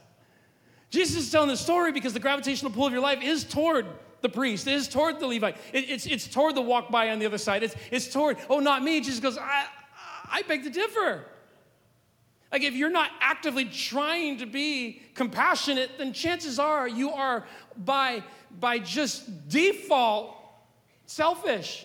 [0.91, 3.87] Jesus is telling the story because the gravitational pull of your life is toward
[4.23, 7.27] the priest, is toward the Levite, it, it's, it's toward the walk by on the
[7.27, 7.63] other side.
[7.63, 9.01] It's, it's toward, oh, not me.
[9.01, 9.67] Jesus goes, I,
[10.31, 11.25] I beg to differ.
[12.51, 17.45] Like, if you're not actively trying to be compassionate, then chances are you are
[17.77, 18.23] by,
[18.59, 20.37] by just default
[21.07, 21.85] selfish.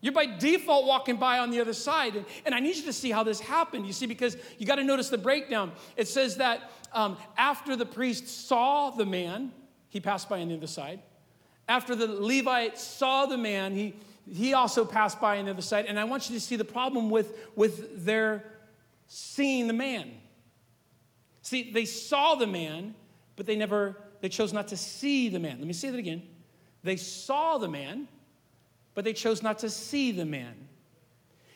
[0.00, 2.16] You're by default walking by on the other side.
[2.16, 3.86] And, and I need you to see how this happened.
[3.86, 5.72] You see, because you got to notice the breakdown.
[5.96, 9.52] It says that um, after the priest saw the man,
[9.90, 11.00] he passed by on the other side.
[11.68, 13.94] After the Levite saw the man, he,
[14.26, 15.84] he also passed by on the other side.
[15.86, 18.44] And I want you to see the problem with, with their
[19.06, 20.10] seeing the man.
[21.42, 22.94] See, they saw the man,
[23.36, 25.58] but they never, they chose not to see the man.
[25.58, 26.22] Let me say that again.
[26.82, 28.08] They saw the man,
[29.00, 30.54] but they chose not to see the man.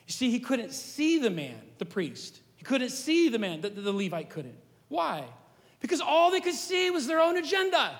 [0.07, 2.41] You see, he couldn't see the man, the priest.
[2.55, 4.57] He couldn't see the man, the, the Levite couldn't.
[4.87, 5.25] Why?
[5.79, 7.95] Because all they could see was their own agenda.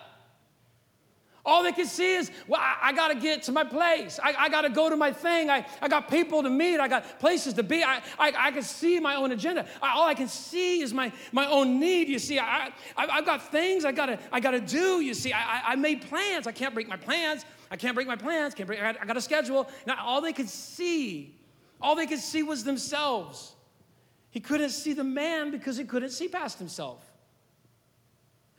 [1.46, 4.20] All they could see is, well, I, I got to get to my place.
[4.24, 5.52] I, I got to go to my thing.
[5.52, 6.80] I, I got people to meet.
[6.80, 7.84] I got places to be.
[7.84, 9.68] I, I, I can see my own agenda.
[9.80, 12.10] I, all I can see is my, my own need.
[12.10, 15.02] You see, I, I, have got things I got to I gotta do.
[15.02, 16.48] You see, I, I made plans.
[16.48, 17.46] I can't break my plans.
[17.72, 18.54] I can't break my plans.
[18.54, 19.70] Can't break, I, got, I got a schedule.
[19.86, 21.36] Now, all they could see,
[21.82, 23.54] all they could see was themselves.
[24.30, 27.04] He couldn't see the man because he couldn't see past himself.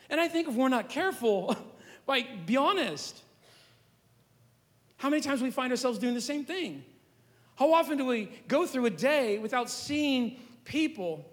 [0.08, 1.56] And I think if we're not careful,
[2.06, 3.22] Like, be honest.
[4.96, 6.84] How many times we find ourselves doing the same thing?
[7.56, 11.30] How often do we go through a day without seeing people?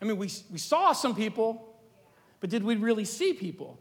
[0.00, 1.76] I mean, we, we saw some people,
[2.40, 3.78] but did we really see people?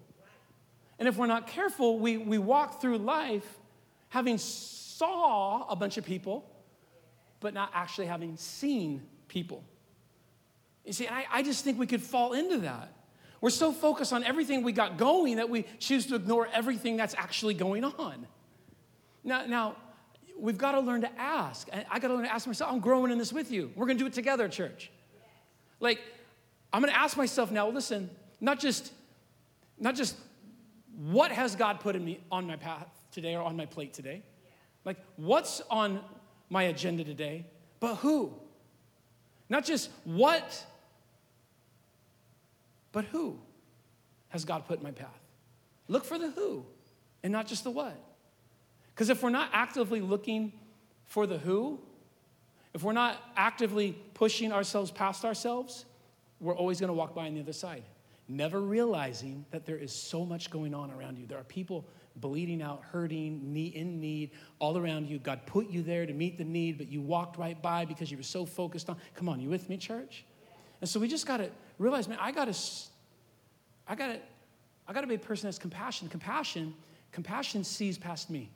[0.99, 3.45] And if we're not careful, we, we walk through life
[4.10, 6.49] having saw a bunch of people,
[7.39, 9.63] but not actually having seen people.
[10.86, 12.93] You see, I, I just think we could fall into that.
[13.41, 17.15] We're so focused on everything we got going that we choose to ignore everything that's
[17.15, 18.27] actually going on.
[19.23, 19.75] Now, now
[20.38, 21.67] we've got to learn to ask.
[21.73, 23.71] I got to learn to ask myself, I'm growing in this with you.
[23.75, 24.91] We're going to do it together, church.
[25.79, 25.99] Like,
[26.71, 28.93] I'm going to ask myself now, listen, not just,
[29.77, 30.15] not just
[30.97, 34.23] what has God put in me on my path today or on my plate today?
[34.86, 36.01] Like, what's on
[36.49, 37.45] my agenda today?
[37.79, 38.34] But who?
[39.49, 40.65] Not just what
[42.93, 43.39] but who
[44.29, 45.19] has God put in my path?
[45.89, 46.63] Look for the who
[47.23, 47.97] and not just the what.
[48.93, 50.53] Because if we're not actively looking
[51.06, 51.79] for the who,
[52.73, 55.86] if we're not actively pushing ourselves past ourselves,
[56.39, 57.84] we're always going to walk by on the other side,
[58.36, 61.26] never realizing that there is so much going on around you.
[61.26, 63.41] There are people bleeding out, hurting,
[63.74, 65.19] in need, all around you.
[65.19, 68.17] God put you there to meet the need, but you walked right by because you
[68.17, 68.98] were so focused on.
[69.15, 70.26] Come on, you with me, church?
[70.82, 72.60] And so we just got to realize, man, I got to,
[73.88, 74.19] I got to,
[74.88, 76.10] I got to be a person that's compassion.
[76.10, 76.74] Compassion,
[77.12, 78.50] compassion sees past me.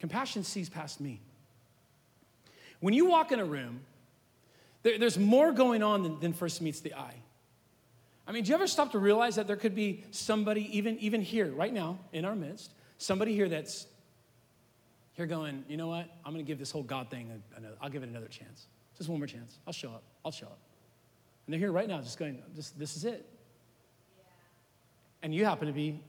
[0.00, 1.20] Compassion sees past me.
[2.80, 3.80] When you walk in a room,
[4.82, 7.16] there, there's more going on than, than first meets the eye.
[8.26, 11.22] I mean, do you ever stop to realize that there could be somebody, even, even
[11.22, 13.86] here, right now, in our midst, somebody here that's
[15.12, 16.08] here going, you know what?
[16.24, 18.66] I'm going to give this whole God thing, another, I'll give it another chance.
[18.98, 19.58] Just one more chance.
[19.66, 20.02] I'll show up.
[20.24, 20.58] I'll show up.
[21.46, 23.24] And they're here right now, just going, this, this is it.
[25.22, 26.00] And you happen to be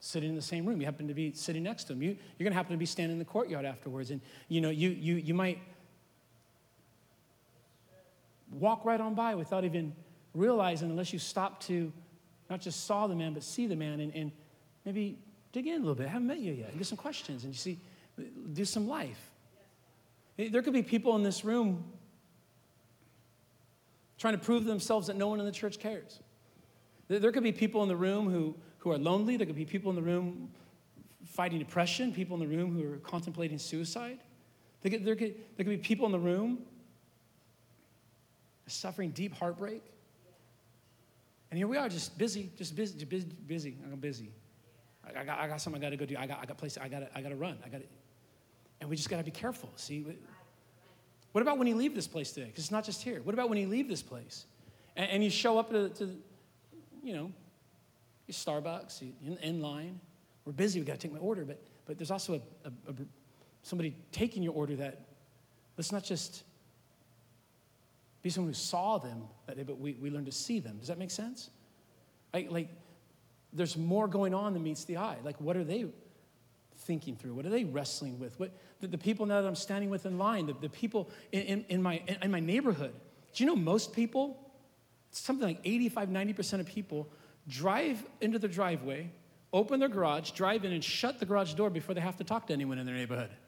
[0.00, 0.80] sitting in the same room.
[0.80, 2.02] You happen to be sitting next to them.
[2.02, 4.10] You, you're going to happen to be standing in the courtyard afterwards.
[4.10, 5.58] And, you know, you, you, you might
[8.52, 9.94] walk right on by without even
[10.38, 11.92] realizing, unless you stop to
[12.48, 14.32] not just saw the man, but see the man and, and
[14.84, 15.18] maybe
[15.52, 16.06] dig in a little bit.
[16.06, 16.70] I haven't met you yet.
[16.70, 17.78] And get some questions and you see,
[18.52, 19.30] do some life.
[20.38, 21.84] Eh, there could be people in this room
[24.16, 26.20] trying to prove themselves that no one in the church cares.
[27.08, 29.36] There could be people in the room who, who are lonely.
[29.36, 30.50] There could be people in the room
[31.24, 34.18] fighting depression, people in the room who are contemplating suicide.
[34.82, 36.58] There could, there could, there could be people in the room
[38.66, 39.82] suffering deep heartbreak.
[41.50, 43.76] And here we are, just busy, just busy, just busy, busy.
[43.84, 44.30] I'm busy.
[45.04, 46.16] I, I, got, I got something I got to go do.
[46.18, 47.58] I got, I got places I got I got to run.
[47.64, 47.86] I got to,
[48.80, 49.70] and we just got to be careful.
[49.76, 50.04] See,
[51.32, 52.46] what about when you leave this place today?
[52.46, 53.20] Because it's not just here.
[53.22, 54.46] What about when you leave this place
[54.96, 56.16] and, and you show up to, to,
[57.02, 57.32] you know,
[58.26, 60.00] your Starbucks, in, in line?
[60.44, 60.80] We're busy.
[60.80, 62.94] We got to take my order, but but there's also a, a, a,
[63.62, 65.06] somebody taking your order that
[65.78, 66.44] let's not just
[68.22, 70.78] be someone who saw them, that day, but we, we learn to see them.
[70.78, 71.50] Does that make sense?
[72.32, 72.68] Like,
[73.52, 75.16] there's more going on than meets the eye.
[75.24, 75.86] Like, what are they
[76.76, 77.34] thinking through?
[77.34, 78.38] What are they wrestling with?
[78.38, 78.50] What,
[78.80, 81.64] the, the people now that I'm standing with in line, the, the people in, in,
[81.68, 82.94] in, my, in my neighborhood.
[83.32, 84.48] Do you know most people
[85.10, 87.08] something like 85, 90% of people
[87.48, 89.10] drive into the driveway,
[89.52, 92.46] open their garage, drive in, and shut the garage door before they have to talk
[92.48, 93.30] to anyone in their neighborhood.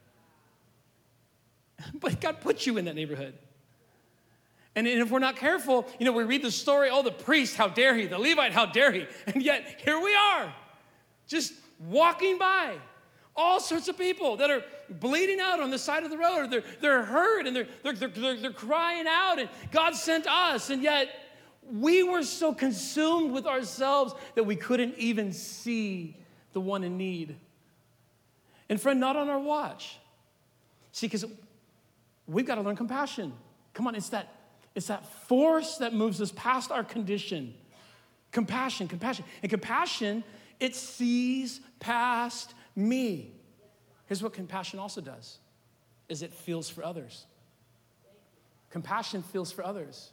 [1.94, 3.34] But God put you in that neighborhood.
[4.76, 7.68] And if we're not careful, you know, we read the story, oh, the priest, how
[7.68, 8.06] dare he?
[8.06, 9.06] The Levite, how dare he?
[9.26, 10.52] And yet, here we are,
[11.26, 12.76] just walking by.
[13.34, 16.46] All sorts of people that are bleeding out on the side of the road, or
[16.46, 20.70] they're, they're hurt and they're, they're, they're, they're crying out, and God sent us.
[20.70, 21.08] And yet,
[21.72, 26.16] we were so consumed with ourselves that we couldn't even see
[26.52, 27.36] the one in need.
[28.68, 29.98] And, friend, not on our watch.
[30.92, 31.24] See, because
[32.26, 33.32] we've got to learn compassion.
[33.74, 34.28] Come on, it's that,
[34.74, 37.54] it's that force that moves us past our condition.
[38.30, 39.24] Compassion, compassion.
[39.42, 40.22] And compassion,
[40.60, 43.32] it sees past me.
[44.06, 45.38] Here's what compassion also does
[46.08, 47.26] is it feels for others.
[48.70, 50.10] Compassion feels for others.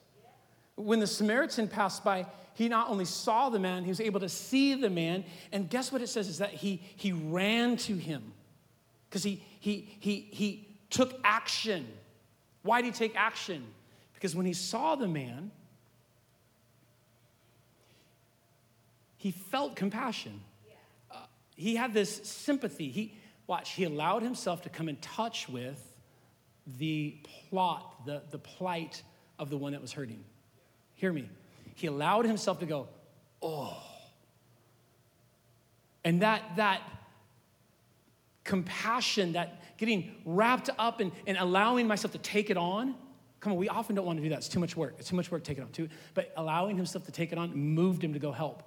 [0.76, 4.30] When the Samaritan passed by, he not only saw the man, he was able to
[4.30, 5.24] see the man.
[5.52, 8.34] And guess what it says is that he, he ran to him
[9.10, 11.88] because he, he, he, he took action.
[12.64, 13.64] Why did he take action?
[14.18, 15.52] Because when he saw the man,
[19.18, 20.42] he felt compassion.
[21.12, 21.18] Uh,
[21.56, 22.90] he had this sympathy.
[22.90, 23.14] He,
[23.46, 25.80] watch, he allowed himself to come in touch with
[26.80, 27.16] the
[27.50, 29.04] plot, the, the plight
[29.38, 30.24] of the one that was hurting.
[30.96, 31.30] Hear me.
[31.76, 32.88] He allowed himself to go,
[33.44, 33.78] oh.
[36.04, 36.82] And that, that
[38.44, 42.96] compassion, that getting wrapped up and, and allowing myself to take it on.
[43.48, 44.40] Come on, we often don't want to do that.
[44.40, 44.96] It's too much work.
[45.00, 45.70] It's too much work to take it on.
[45.70, 48.62] Too, but allowing himself to take it on moved him to go help.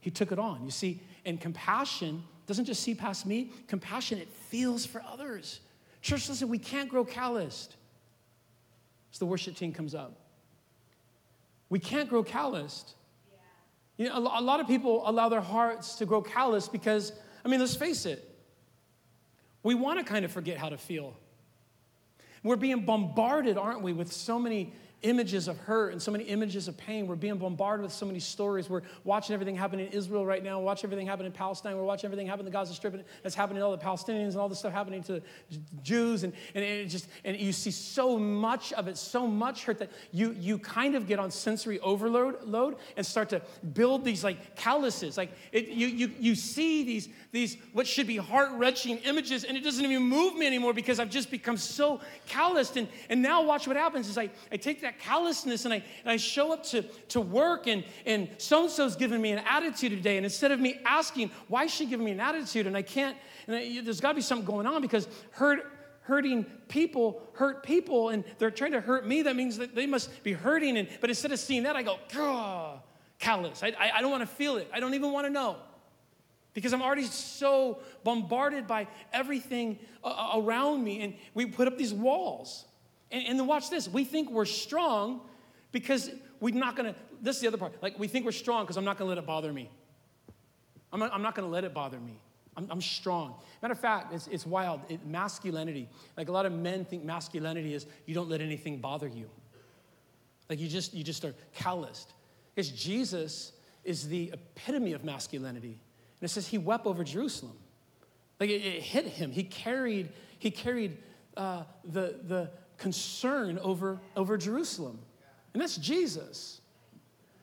[0.00, 0.64] He took it on.
[0.64, 5.60] You see, and compassion doesn't just see past me, compassion, it feels for others.
[6.02, 7.76] Church, listen, we can't grow calloused.
[9.12, 10.18] As the worship team comes up,
[11.68, 12.94] we can't grow calloused.
[13.96, 17.12] You know, a lot of people allow their hearts to grow calloused because,
[17.44, 18.28] I mean, let's face it,
[19.62, 21.14] we want to kind of forget how to feel.
[22.42, 24.72] We're being bombarded, aren't we, with so many
[25.02, 27.06] images of hurt and so many images of pain.
[27.06, 28.68] We're being bombarded with so many stories.
[28.68, 30.58] We're watching everything happen in Israel right now.
[30.58, 31.76] We're watching everything happen in Palestine.
[31.76, 34.36] We're watching everything happen in the Gaza Strip that's happening to all the Palestinians and
[34.36, 35.22] all this stuff happening to
[35.82, 36.24] Jews.
[36.24, 39.90] And, and it just and you see so much of it, so much hurt that
[40.12, 43.42] you you kind of get on sensory overload load and start to
[43.72, 45.16] build these like calluses.
[45.16, 49.64] Like it, you you you see these these what should be heart-wrenching images, and it
[49.64, 52.76] doesn't even move me anymore because I've just become so calloused.
[52.76, 55.76] And and now watch what happens is I, I take that that callousness and I,
[56.04, 60.16] and I show up to, to work and, and so-and-so's giving me an attitude today.
[60.16, 62.66] And instead of me asking, why is she giving me an attitude?
[62.66, 63.16] And I can't,
[63.46, 65.60] and I, there's got to be something going on because hurt,
[66.02, 69.22] hurting people hurt people and they're trying to hurt me.
[69.22, 70.76] That means that they must be hurting.
[70.76, 71.98] And, but instead of seeing that, I go,
[73.18, 73.62] callous.
[73.62, 74.68] I, I, I don't want to feel it.
[74.72, 75.56] I don't even want to know
[76.52, 81.02] because I'm already so bombarded by everything uh, around me.
[81.02, 82.64] And we put up these walls.
[83.10, 83.88] And, and then watch this.
[83.88, 85.20] We think we're strong
[85.72, 87.74] because we're not gonna, this is the other part.
[87.82, 89.70] Like, we think we're strong because I'm not gonna let it bother me.
[90.92, 92.18] I'm not, I'm not gonna let it bother me.
[92.56, 93.34] I'm, I'm strong.
[93.62, 94.80] Matter of fact, it's, it's wild.
[94.88, 99.06] It, masculinity, like a lot of men think masculinity is you don't let anything bother
[99.06, 99.28] you.
[100.48, 102.12] Like you just, you just are calloused.
[102.54, 103.52] Because Jesus
[103.84, 105.78] is the epitome of masculinity.
[106.20, 107.56] And it says he wept over Jerusalem.
[108.40, 109.30] Like it, it hit him.
[109.30, 110.98] He carried, he carried
[111.36, 112.50] uh, the, the,
[112.80, 114.98] concern over, over Jerusalem.
[115.52, 116.60] And that's Jesus.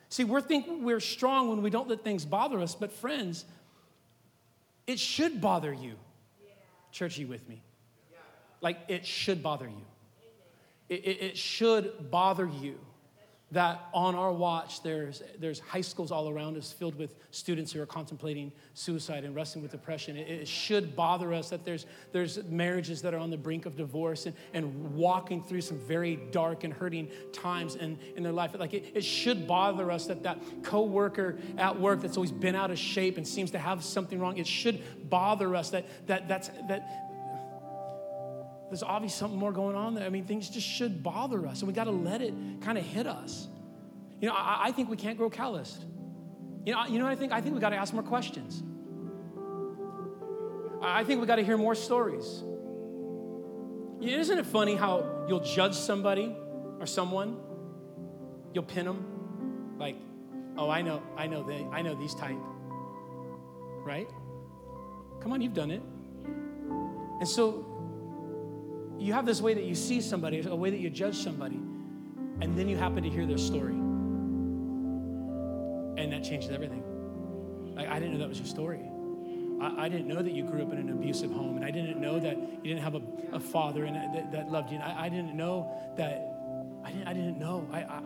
[0.09, 3.45] See, we're think we're strong when we don't let things bother us, but friends,
[4.85, 5.95] it should bother you.
[6.91, 7.61] Church, you with me?
[8.59, 9.85] Like, it should bother you.
[10.89, 12.79] It, it, it should bother you
[13.51, 17.81] that on our watch there's, there's high schools all around us filled with students who
[17.81, 20.17] are contemplating suicide and wrestling with depression.
[20.17, 23.77] It, it, should bother us that there's, there's marriages that are on the brink of
[23.77, 28.53] divorce and, and walking through some very dark and hurting times in, in their life.
[28.59, 32.69] Like it, it should bother us that that coworker at work that's always been out
[32.69, 36.49] of shape and seems to have something wrong it should bother us that, that, that's,
[36.67, 37.06] that
[38.69, 40.05] there's obviously something more going on there.
[40.05, 42.83] I mean, things just should bother us, and we got to let it kind of
[42.83, 43.47] hit us.
[44.19, 45.85] You know, I, I, think we can't grow calloused.
[46.65, 47.31] You know, you know what I think?
[47.31, 48.61] I think we got to ask more questions.
[50.81, 52.43] I think we got to hear more stories.
[54.01, 56.35] Isn't it funny how you'll judge somebody
[56.79, 57.37] or someone?
[58.53, 59.95] You'll pin them, like,
[60.57, 62.37] oh, I know, I know they, I know these type,
[63.83, 64.07] right?
[65.21, 65.81] Come on, you've done it.
[67.19, 67.76] And so
[68.99, 71.59] you have this way that you see somebody, a way that you judge somebody,
[72.41, 73.73] and then you happen to hear their story.
[75.97, 76.83] and that changes everything.
[77.75, 78.81] Like, I didn't know that was your story.
[79.59, 81.99] I, I, didn't know that you grew up in an abusive home, and I didn't
[81.99, 83.01] know that you didn't have a,
[83.33, 84.75] a father and uh, that, that, loved you.
[84.75, 86.33] And I, I, didn't know that.
[86.85, 87.07] I didn't.
[87.07, 87.67] I didn't know.
[87.71, 88.01] I, I,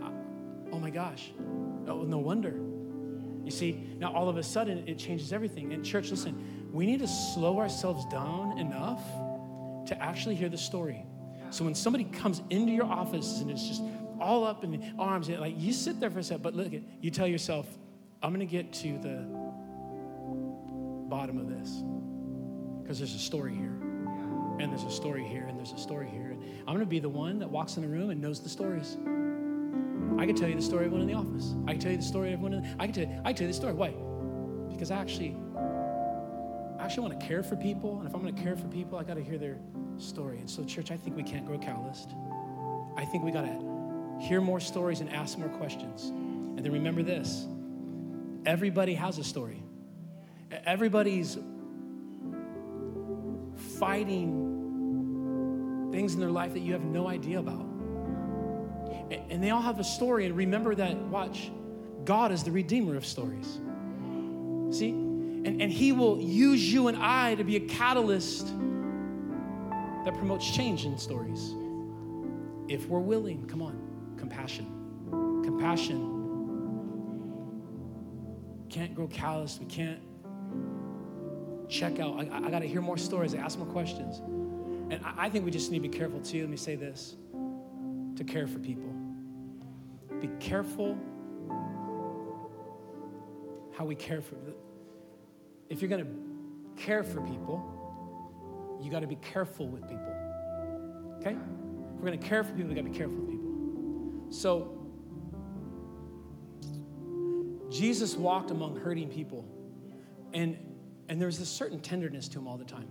[0.71, 1.31] oh my gosh.
[1.87, 2.55] Oh, no wonder.
[3.43, 5.73] You see, now all of a sudden it changes everything.
[5.73, 9.01] And church, listen, we need to slow ourselves down enough
[9.87, 11.05] to actually hear the story.
[11.49, 13.81] So when somebody comes into your office and it's just
[14.19, 16.81] all up in the arms, like you sit there for a second, but look at
[17.01, 17.67] you tell yourself,
[18.23, 19.25] I'm gonna get to the
[21.09, 21.83] bottom of this.
[22.81, 23.77] Because there's a story here.
[24.59, 26.31] And there's a story here, and there's a story here.
[26.31, 28.97] And I'm gonna be the one that walks in the room and knows the stories.
[30.19, 31.55] I can tell you the story of one in the office.
[31.67, 33.33] I can tell you the story of one in the, I can tell you, I
[33.33, 33.73] can tell you the story.
[33.73, 33.93] Why?
[34.71, 35.35] Because I actually
[36.81, 38.97] I actually want to care for people, and if I'm going to care for people,
[38.97, 39.59] I got to hear their
[39.99, 40.39] story.
[40.39, 42.09] And so, church, I think we can't grow calloused.
[42.97, 46.05] I think we got to hear more stories and ask more questions.
[46.05, 47.45] And then remember this
[48.47, 49.61] everybody has a story,
[50.65, 51.37] everybody's
[53.77, 54.49] fighting
[55.91, 57.67] things in their life that you have no idea about.
[59.29, 60.25] And they all have a story.
[60.25, 61.51] And remember that, watch,
[62.05, 63.59] God is the redeemer of stories.
[64.71, 65.10] See?
[65.43, 68.47] And, and He will use you and I to be a catalyst
[70.05, 71.55] that promotes change in stories.
[72.67, 74.65] If we're willing, come on, compassion.
[75.43, 76.19] Compassion.
[78.69, 79.59] Can't grow callous.
[79.59, 79.99] We can't
[81.69, 82.19] check out.
[82.19, 84.19] I, I got to hear more stories, I ask more questions.
[84.91, 86.41] And I, I think we just need to be careful too.
[86.41, 87.15] Let me say this
[88.15, 88.93] to care for people.
[90.19, 90.97] Be careful
[93.73, 94.53] how we care for them
[95.71, 100.13] if you're going to care for people, you got to be careful with people.
[101.19, 101.31] Okay?
[101.31, 104.31] If we're going to care for people, we got to be careful with people.
[104.31, 104.77] So,
[107.69, 109.45] Jesus walked among hurting people,
[110.33, 110.57] and
[111.07, 112.87] and there's this certain tenderness to him all the time.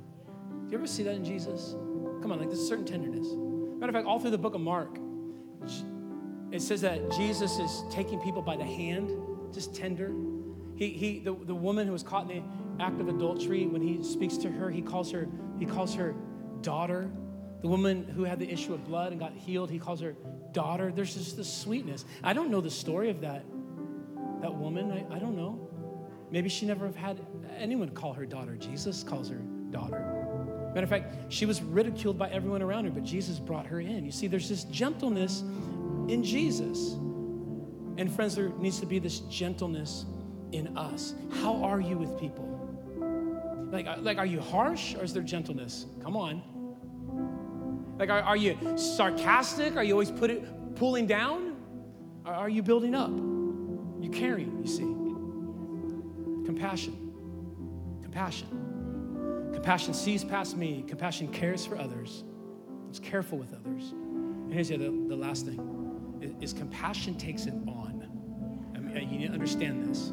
[0.66, 1.74] Do you ever see that in Jesus?
[2.22, 3.26] Come on, like this certain tenderness.
[3.78, 4.99] Matter of fact, all through the book of Mark,
[6.51, 9.11] it says that Jesus is taking people by the hand,
[9.53, 10.14] just tender.
[10.76, 12.43] He, he the, the woman who was caught in the
[12.81, 15.28] act of adultery, when he speaks to her, he calls her,
[15.59, 16.14] he calls her
[16.62, 17.11] daughter.
[17.62, 20.16] The woman who had the issue of blood and got healed, he calls her
[20.53, 20.91] daughter.
[20.91, 22.05] There's just this sweetness.
[22.24, 23.45] I don't know the story of that,
[24.41, 24.91] that woman.
[24.91, 25.68] I, I don't know.
[26.31, 27.20] Maybe she never have had
[27.57, 28.57] anyone call her daughter.
[28.57, 30.20] Jesus calls her daughter.
[30.74, 34.05] Matter of fact, she was ridiculed by everyone around her, but Jesus brought her in.
[34.05, 35.41] You see, there's this gentleness
[36.09, 36.93] in Jesus.
[37.99, 40.07] And friends, there needs to be this gentleness
[40.53, 41.14] in us.
[41.43, 42.49] How are you with people?
[43.70, 45.86] Like, uh, like, are you harsh or is there gentleness?
[46.02, 46.42] Come on.
[47.98, 49.76] Like, are, are you sarcastic?
[49.76, 51.56] Are you always put it, pulling down?
[52.24, 53.10] Or are you building up?
[53.10, 54.82] You caring, you see.
[56.46, 57.12] Compassion.
[58.02, 59.50] Compassion.
[59.52, 60.84] Compassion sees past me.
[60.88, 62.24] Compassion cares for others.
[62.88, 63.92] It's careful with others.
[63.92, 67.90] And here's the, the last thing is, is, compassion takes it on.
[68.74, 70.12] I mean, you need to understand this.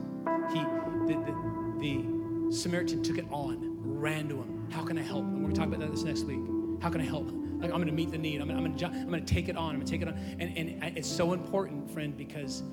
[0.53, 0.59] He,
[1.07, 2.16] the, the, the
[2.49, 4.67] Samaritan took it on, ran to him.
[4.71, 5.23] How can I help?
[5.23, 6.39] And we're going to talk about that this next week.
[6.81, 7.29] How can I help?
[7.59, 8.39] Like, I'm going to meet the need.
[8.39, 9.71] I'm going to, I'm going to take it on.
[9.71, 10.13] I'm going to take it on.
[10.39, 12.63] And, and it's so important, friend, because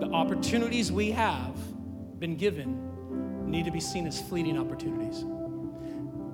[0.00, 1.56] the opportunities we have
[2.18, 5.24] been given need to be seen as fleeting opportunities.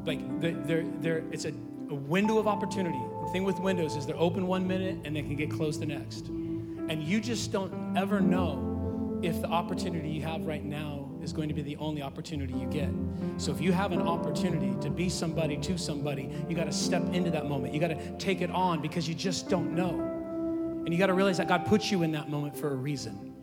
[0.05, 1.53] Like, they're, they're, it's a,
[1.90, 3.01] a window of opportunity.
[3.24, 5.86] The thing with windows is they're open one minute and they can get closed the
[5.86, 6.28] next.
[6.28, 11.49] And you just don't ever know if the opportunity you have right now is going
[11.49, 12.89] to be the only opportunity you get.
[13.37, 17.03] So if you have an opportunity to be somebody to somebody, you got to step
[17.12, 17.74] into that moment.
[17.74, 19.91] You got to take it on because you just don't know.
[19.91, 23.35] And you got to realize that God puts you in that moment for a reason.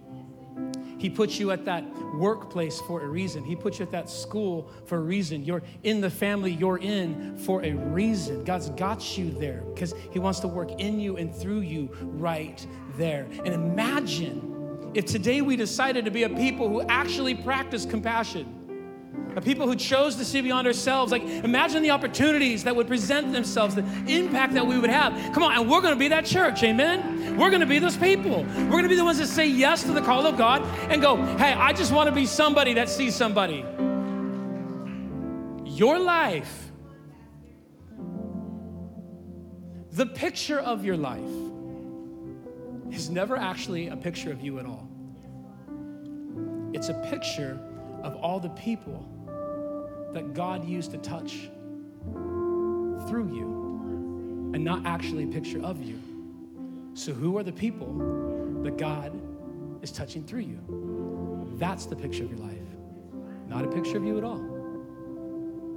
[0.97, 1.83] He puts you at that
[2.15, 3.43] workplace for a reason.
[3.43, 5.45] He puts you at that school for a reason.
[5.45, 8.43] You're in the family you're in for a reason.
[8.45, 12.65] God's got you there because He wants to work in you and through you right
[12.97, 13.27] there.
[13.43, 14.54] And imagine
[14.95, 18.61] if today we decided to be a people who actually practice compassion,
[19.35, 23.33] a people who chose to see beyond ourselves, like imagine the opportunities that would present
[23.33, 25.33] themselves, the impact that we would have.
[25.33, 27.35] Come on, and we're gonna be that church, amen?
[27.37, 28.43] We're gonna be those people.
[28.43, 31.17] We're gonna be the ones that say yes to the call of God and go,
[31.35, 33.65] hey, I just wanna be somebody that sees somebody.
[35.65, 36.71] Your life,
[39.91, 41.44] the picture of your life,
[42.95, 44.87] is never actually a picture of you at all.
[46.73, 47.59] It's a picture
[48.03, 49.05] of all the people
[50.13, 51.49] that God used to touch
[53.07, 56.01] through you and not actually a picture of you.
[56.93, 59.11] So, who are the people that God
[59.81, 61.55] is touching through you?
[61.57, 62.57] That's the picture of your life.
[63.47, 64.41] Not a picture of you at all,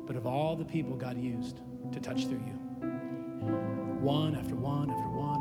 [0.07, 1.61] but of all the people God used
[1.93, 2.89] to touch through you.
[4.01, 5.38] One after one after one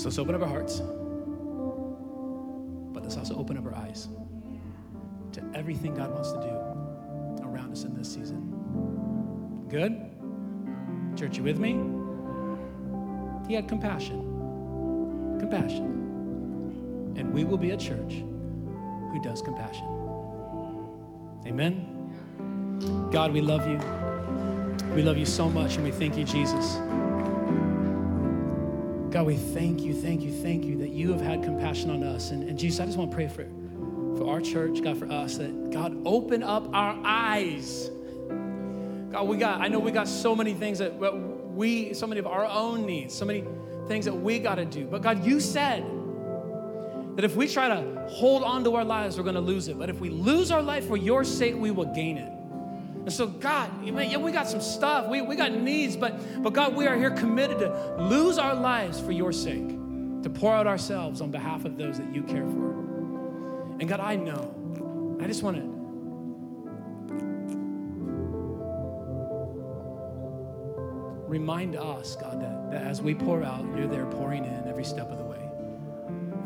[0.00, 0.80] So let's open up our hearts,
[2.94, 4.08] but let's also open up our eyes
[5.32, 9.66] to everything God wants to do around us in this season.
[9.68, 10.00] Good?
[11.18, 11.72] Church, you with me?
[13.46, 15.38] He had compassion.
[15.38, 17.12] Compassion.
[17.18, 18.24] And we will be a church
[19.12, 19.84] who does compassion.
[21.46, 23.10] Amen?
[23.12, 23.78] God, we love you.
[24.94, 26.78] We love you so much and we thank you, Jesus.
[29.10, 32.30] God, we thank you, thank you, thank you that you have had compassion on us.
[32.30, 33.44] And, and Jesus, I just want to pray for,
[34.16, 37.90] for our church, God, for us, that God, open up our eyes.
[39.10, 42.26] God, we got, I know we got so many things that we, so many of
[42.26, 43.44] our own needs, so many
[43.88, 44.86] things that we got to do.
[44.86, 45.84] But God, you said,
[47.16, 49.78] that if we try to hold on to our lives, we're going to lose it.
[49.78, 52.32] But if we lose our life for your sake, we will gain it.
[53.00, 56.76] And so, God, yeah, we got some stuff, we, we got needs, but, but God,
[56.76, 59.68] we are here committed to lose our lives for your sake,
[60.22, 62.70] to pour out ourselves on behalf of those that you care for.
[63.80, 65.80] And God, I know, I just want to.
[71.26, 75.10] Remind us, God, that, that as we pour out, you're there pouring in every step
[75.10, 75.29] of the way.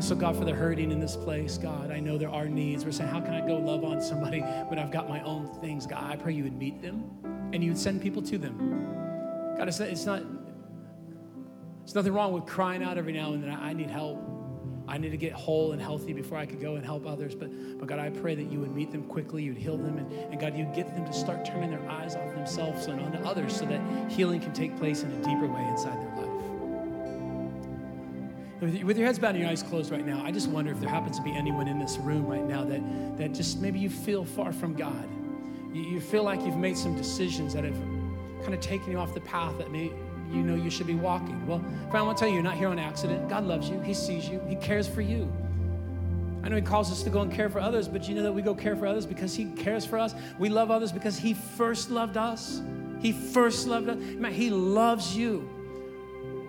[0.05, 2.85] So, God, for the hurting in this place, God, I know there are needs.
[2.85, 5.87] We're saying, how can I go love on somebody when I've got my own things?
[5.87, 7.09] God, I pray you would meet them
[7.55, 9.55] and you would send people to them.
[9.57, 10.23] God, it's, it's not,
[11.85, 13.51] it's nothing wrong with crying out every now and then.
[13.51, 14.23] I need help.
[14.87, 17.35] I need to get whole and healthy before I could go and help others.
[17.35, 20.13] But, but God, I pray that you would meet them quickly, you'd heal them, and,
[20.13, 23.57] and God, you'd get them to start turning their eyes off themselves and onto others
[23.57, 23.81] so that
[24.13, 26.24] healing can take place in a deeper way inside their life.
[28.65, 30.89] With your heads bowed and your eyes closed right now, I just wonder if there
[30.89, 34.25] happens to be anyone in this room right now that, that just maybe you feel
[34.25, 35.07] far from God.
[35.75, 37.77] You, you feel like you've made some decisions that have
[38.41, 39.93] kind of taken you off the path that may,
[40.31, 41.47] you know you should be walking.
[41.47, 43.29] Well, friend, I want to tell you, you're not here on accident.
[43.29, 45.31] God loves you, He sees you, He cares for you.
[46.43, 48.33] I know He calls us to go and care for others, but you know that
[48.33, 50.15] we go care for others because He cares for us.
[50.39, 52.63] We love others because He first loved us.
[53.01, 53.99] He first loved us.
[54.33, 55.54] He loves you.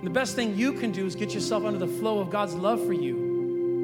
[0.06, 2.54] And the best thing you can do is get yourself under the flow of God's
[2.54, 3.18] love for you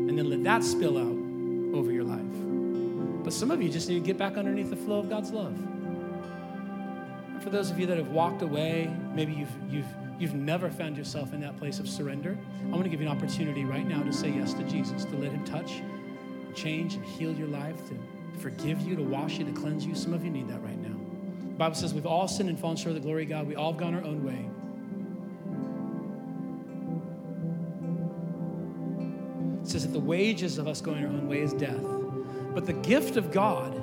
[0.07, 3.23] and then let that spill out over your life.
[3.23, 5.57] But some of you just need to get back underneath the flow of God's love.
[7.27, 9.87] And for those of you that have walked away, maybe you've, you've,
[10.19, 13.17] you've never found yourself in that place of surrender, I want to give you an
[13.17, 15.81] opportunity right now to say yes to Jesus, to let Him touch,
[16.53, 17.97] change, and heal your life, to
[18.37, 19.95] forgive you, to wash you, to cleanse you.
[19.95, 20.95] Some of you need that right now.
[21.47, 23.47] The Bible says we've all sinned and fallen short of the glory of God.
[23.47, 24.45] We all have gone our own way.
[29.61, 31.83] It says that the wages of us going our own way is death,
[32.53, 33.79] but the gift of God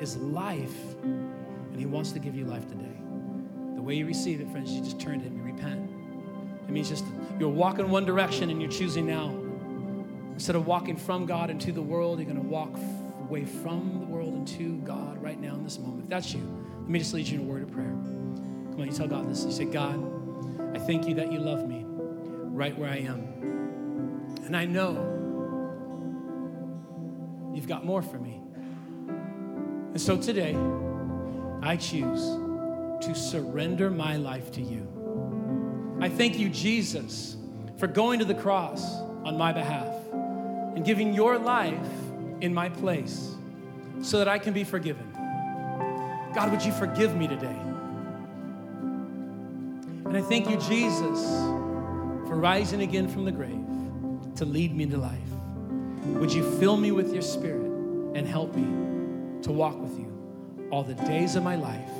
[0.00, 2.96] is life, and He wants to give you life today.
[3.74, 5.90] The way you receive it, friends, you just turn to Him, you repent.
[6.66, 7.04] It means just
[7.38, 9.34] you're walking one direction and you're choosing now.
[10.32, 12.74] Instead of walking from God into the world, you're going to walk
[13.20, 16.04] away from the world into God right now in this moment.
[16.04, 16.40] If that's you,
[16.80, 17.90] let me just lead you in a word of prayer.
[17.90, 19.44] Come on, you tell God this.
[19.44, 20.02] You say, God,
[20.74, 23.29] I thank you that you love me right where I am.
[24.50, 24.96] And I know
[27.54, 28.42] you've got more for me.
[29.92, 30.56] And so today,
[31.62, 32.20] I choose
[33.06, 34.88] to surrender my life to you.
[36.00, 37.36] I thank you, Jesus,
[37.76, 38.92] for going to the cross
[39.24, 41.78] on my behalf and giving your life
[42.40, 43.36] in my place
[44.02, 45.12] so that I can be forgiven.
[46.34, 47.60] God, would you forgive me today?
[50.06, 51.24] And I thank you, Jesus,
[52.26, 53.69] for rising again from the grave
[54.36, 55.18] to lead me into life.
[56.04, 57.66] Would you fill me with your spirit
[58.14, 58.64] and help me
[59.42, 61.90] to walk with you all the days of my life?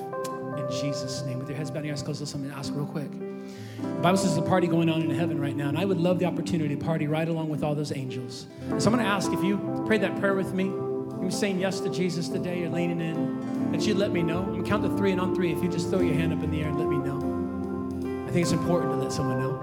[0.56, 1.38] In Jesus' name.
[1.38, 3.10] With your heads bowed and your eyes closed, let me ask real quick.
[3.10, 5.98] The Bible says there's a party going on in heaven right now, and I would
[5.98, 8.46] love the opportunity to party right along with all those angels.
[8.78, 11.80] So I'm going to ask if you prayed that prayer with me, you're saying yes
[11.80, 14.38] to Jesus today, you're leaning in, that you let me know.
[14.38, 16.32] I'm going to count to three, and on three, if you just throw your hand
[16.32, 18.26] up in the air and let me know.
[18.26, 19.59] I think it's important to let someone know.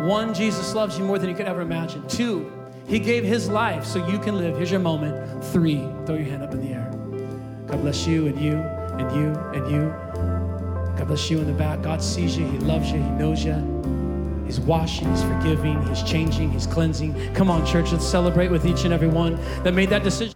[0.00, 2.06] One, Jesus loves you more than you could ever imagine.
[2.08, 2.52] Two,
[2.86, 4.56] he gave his life so you can live.
[4.56, 5.44] Here's your moment.
[5.46, 6.90] Three, throw your hand up in the air.
[7.66, 9.88] God bless you and you and you and you.
[10.96, 11.82] God bless you in the back.
[11.82, 12.46] God sees you.
[12.46, 12.98] He loves you.
[13.02, 13.78] He knows you.
[14.48, 17.34] He's washing, He's forgiving, He's changing, He's cleansing.
[17.34, 20.34] Come on, church, let's celebrate with each and every one that made that decision.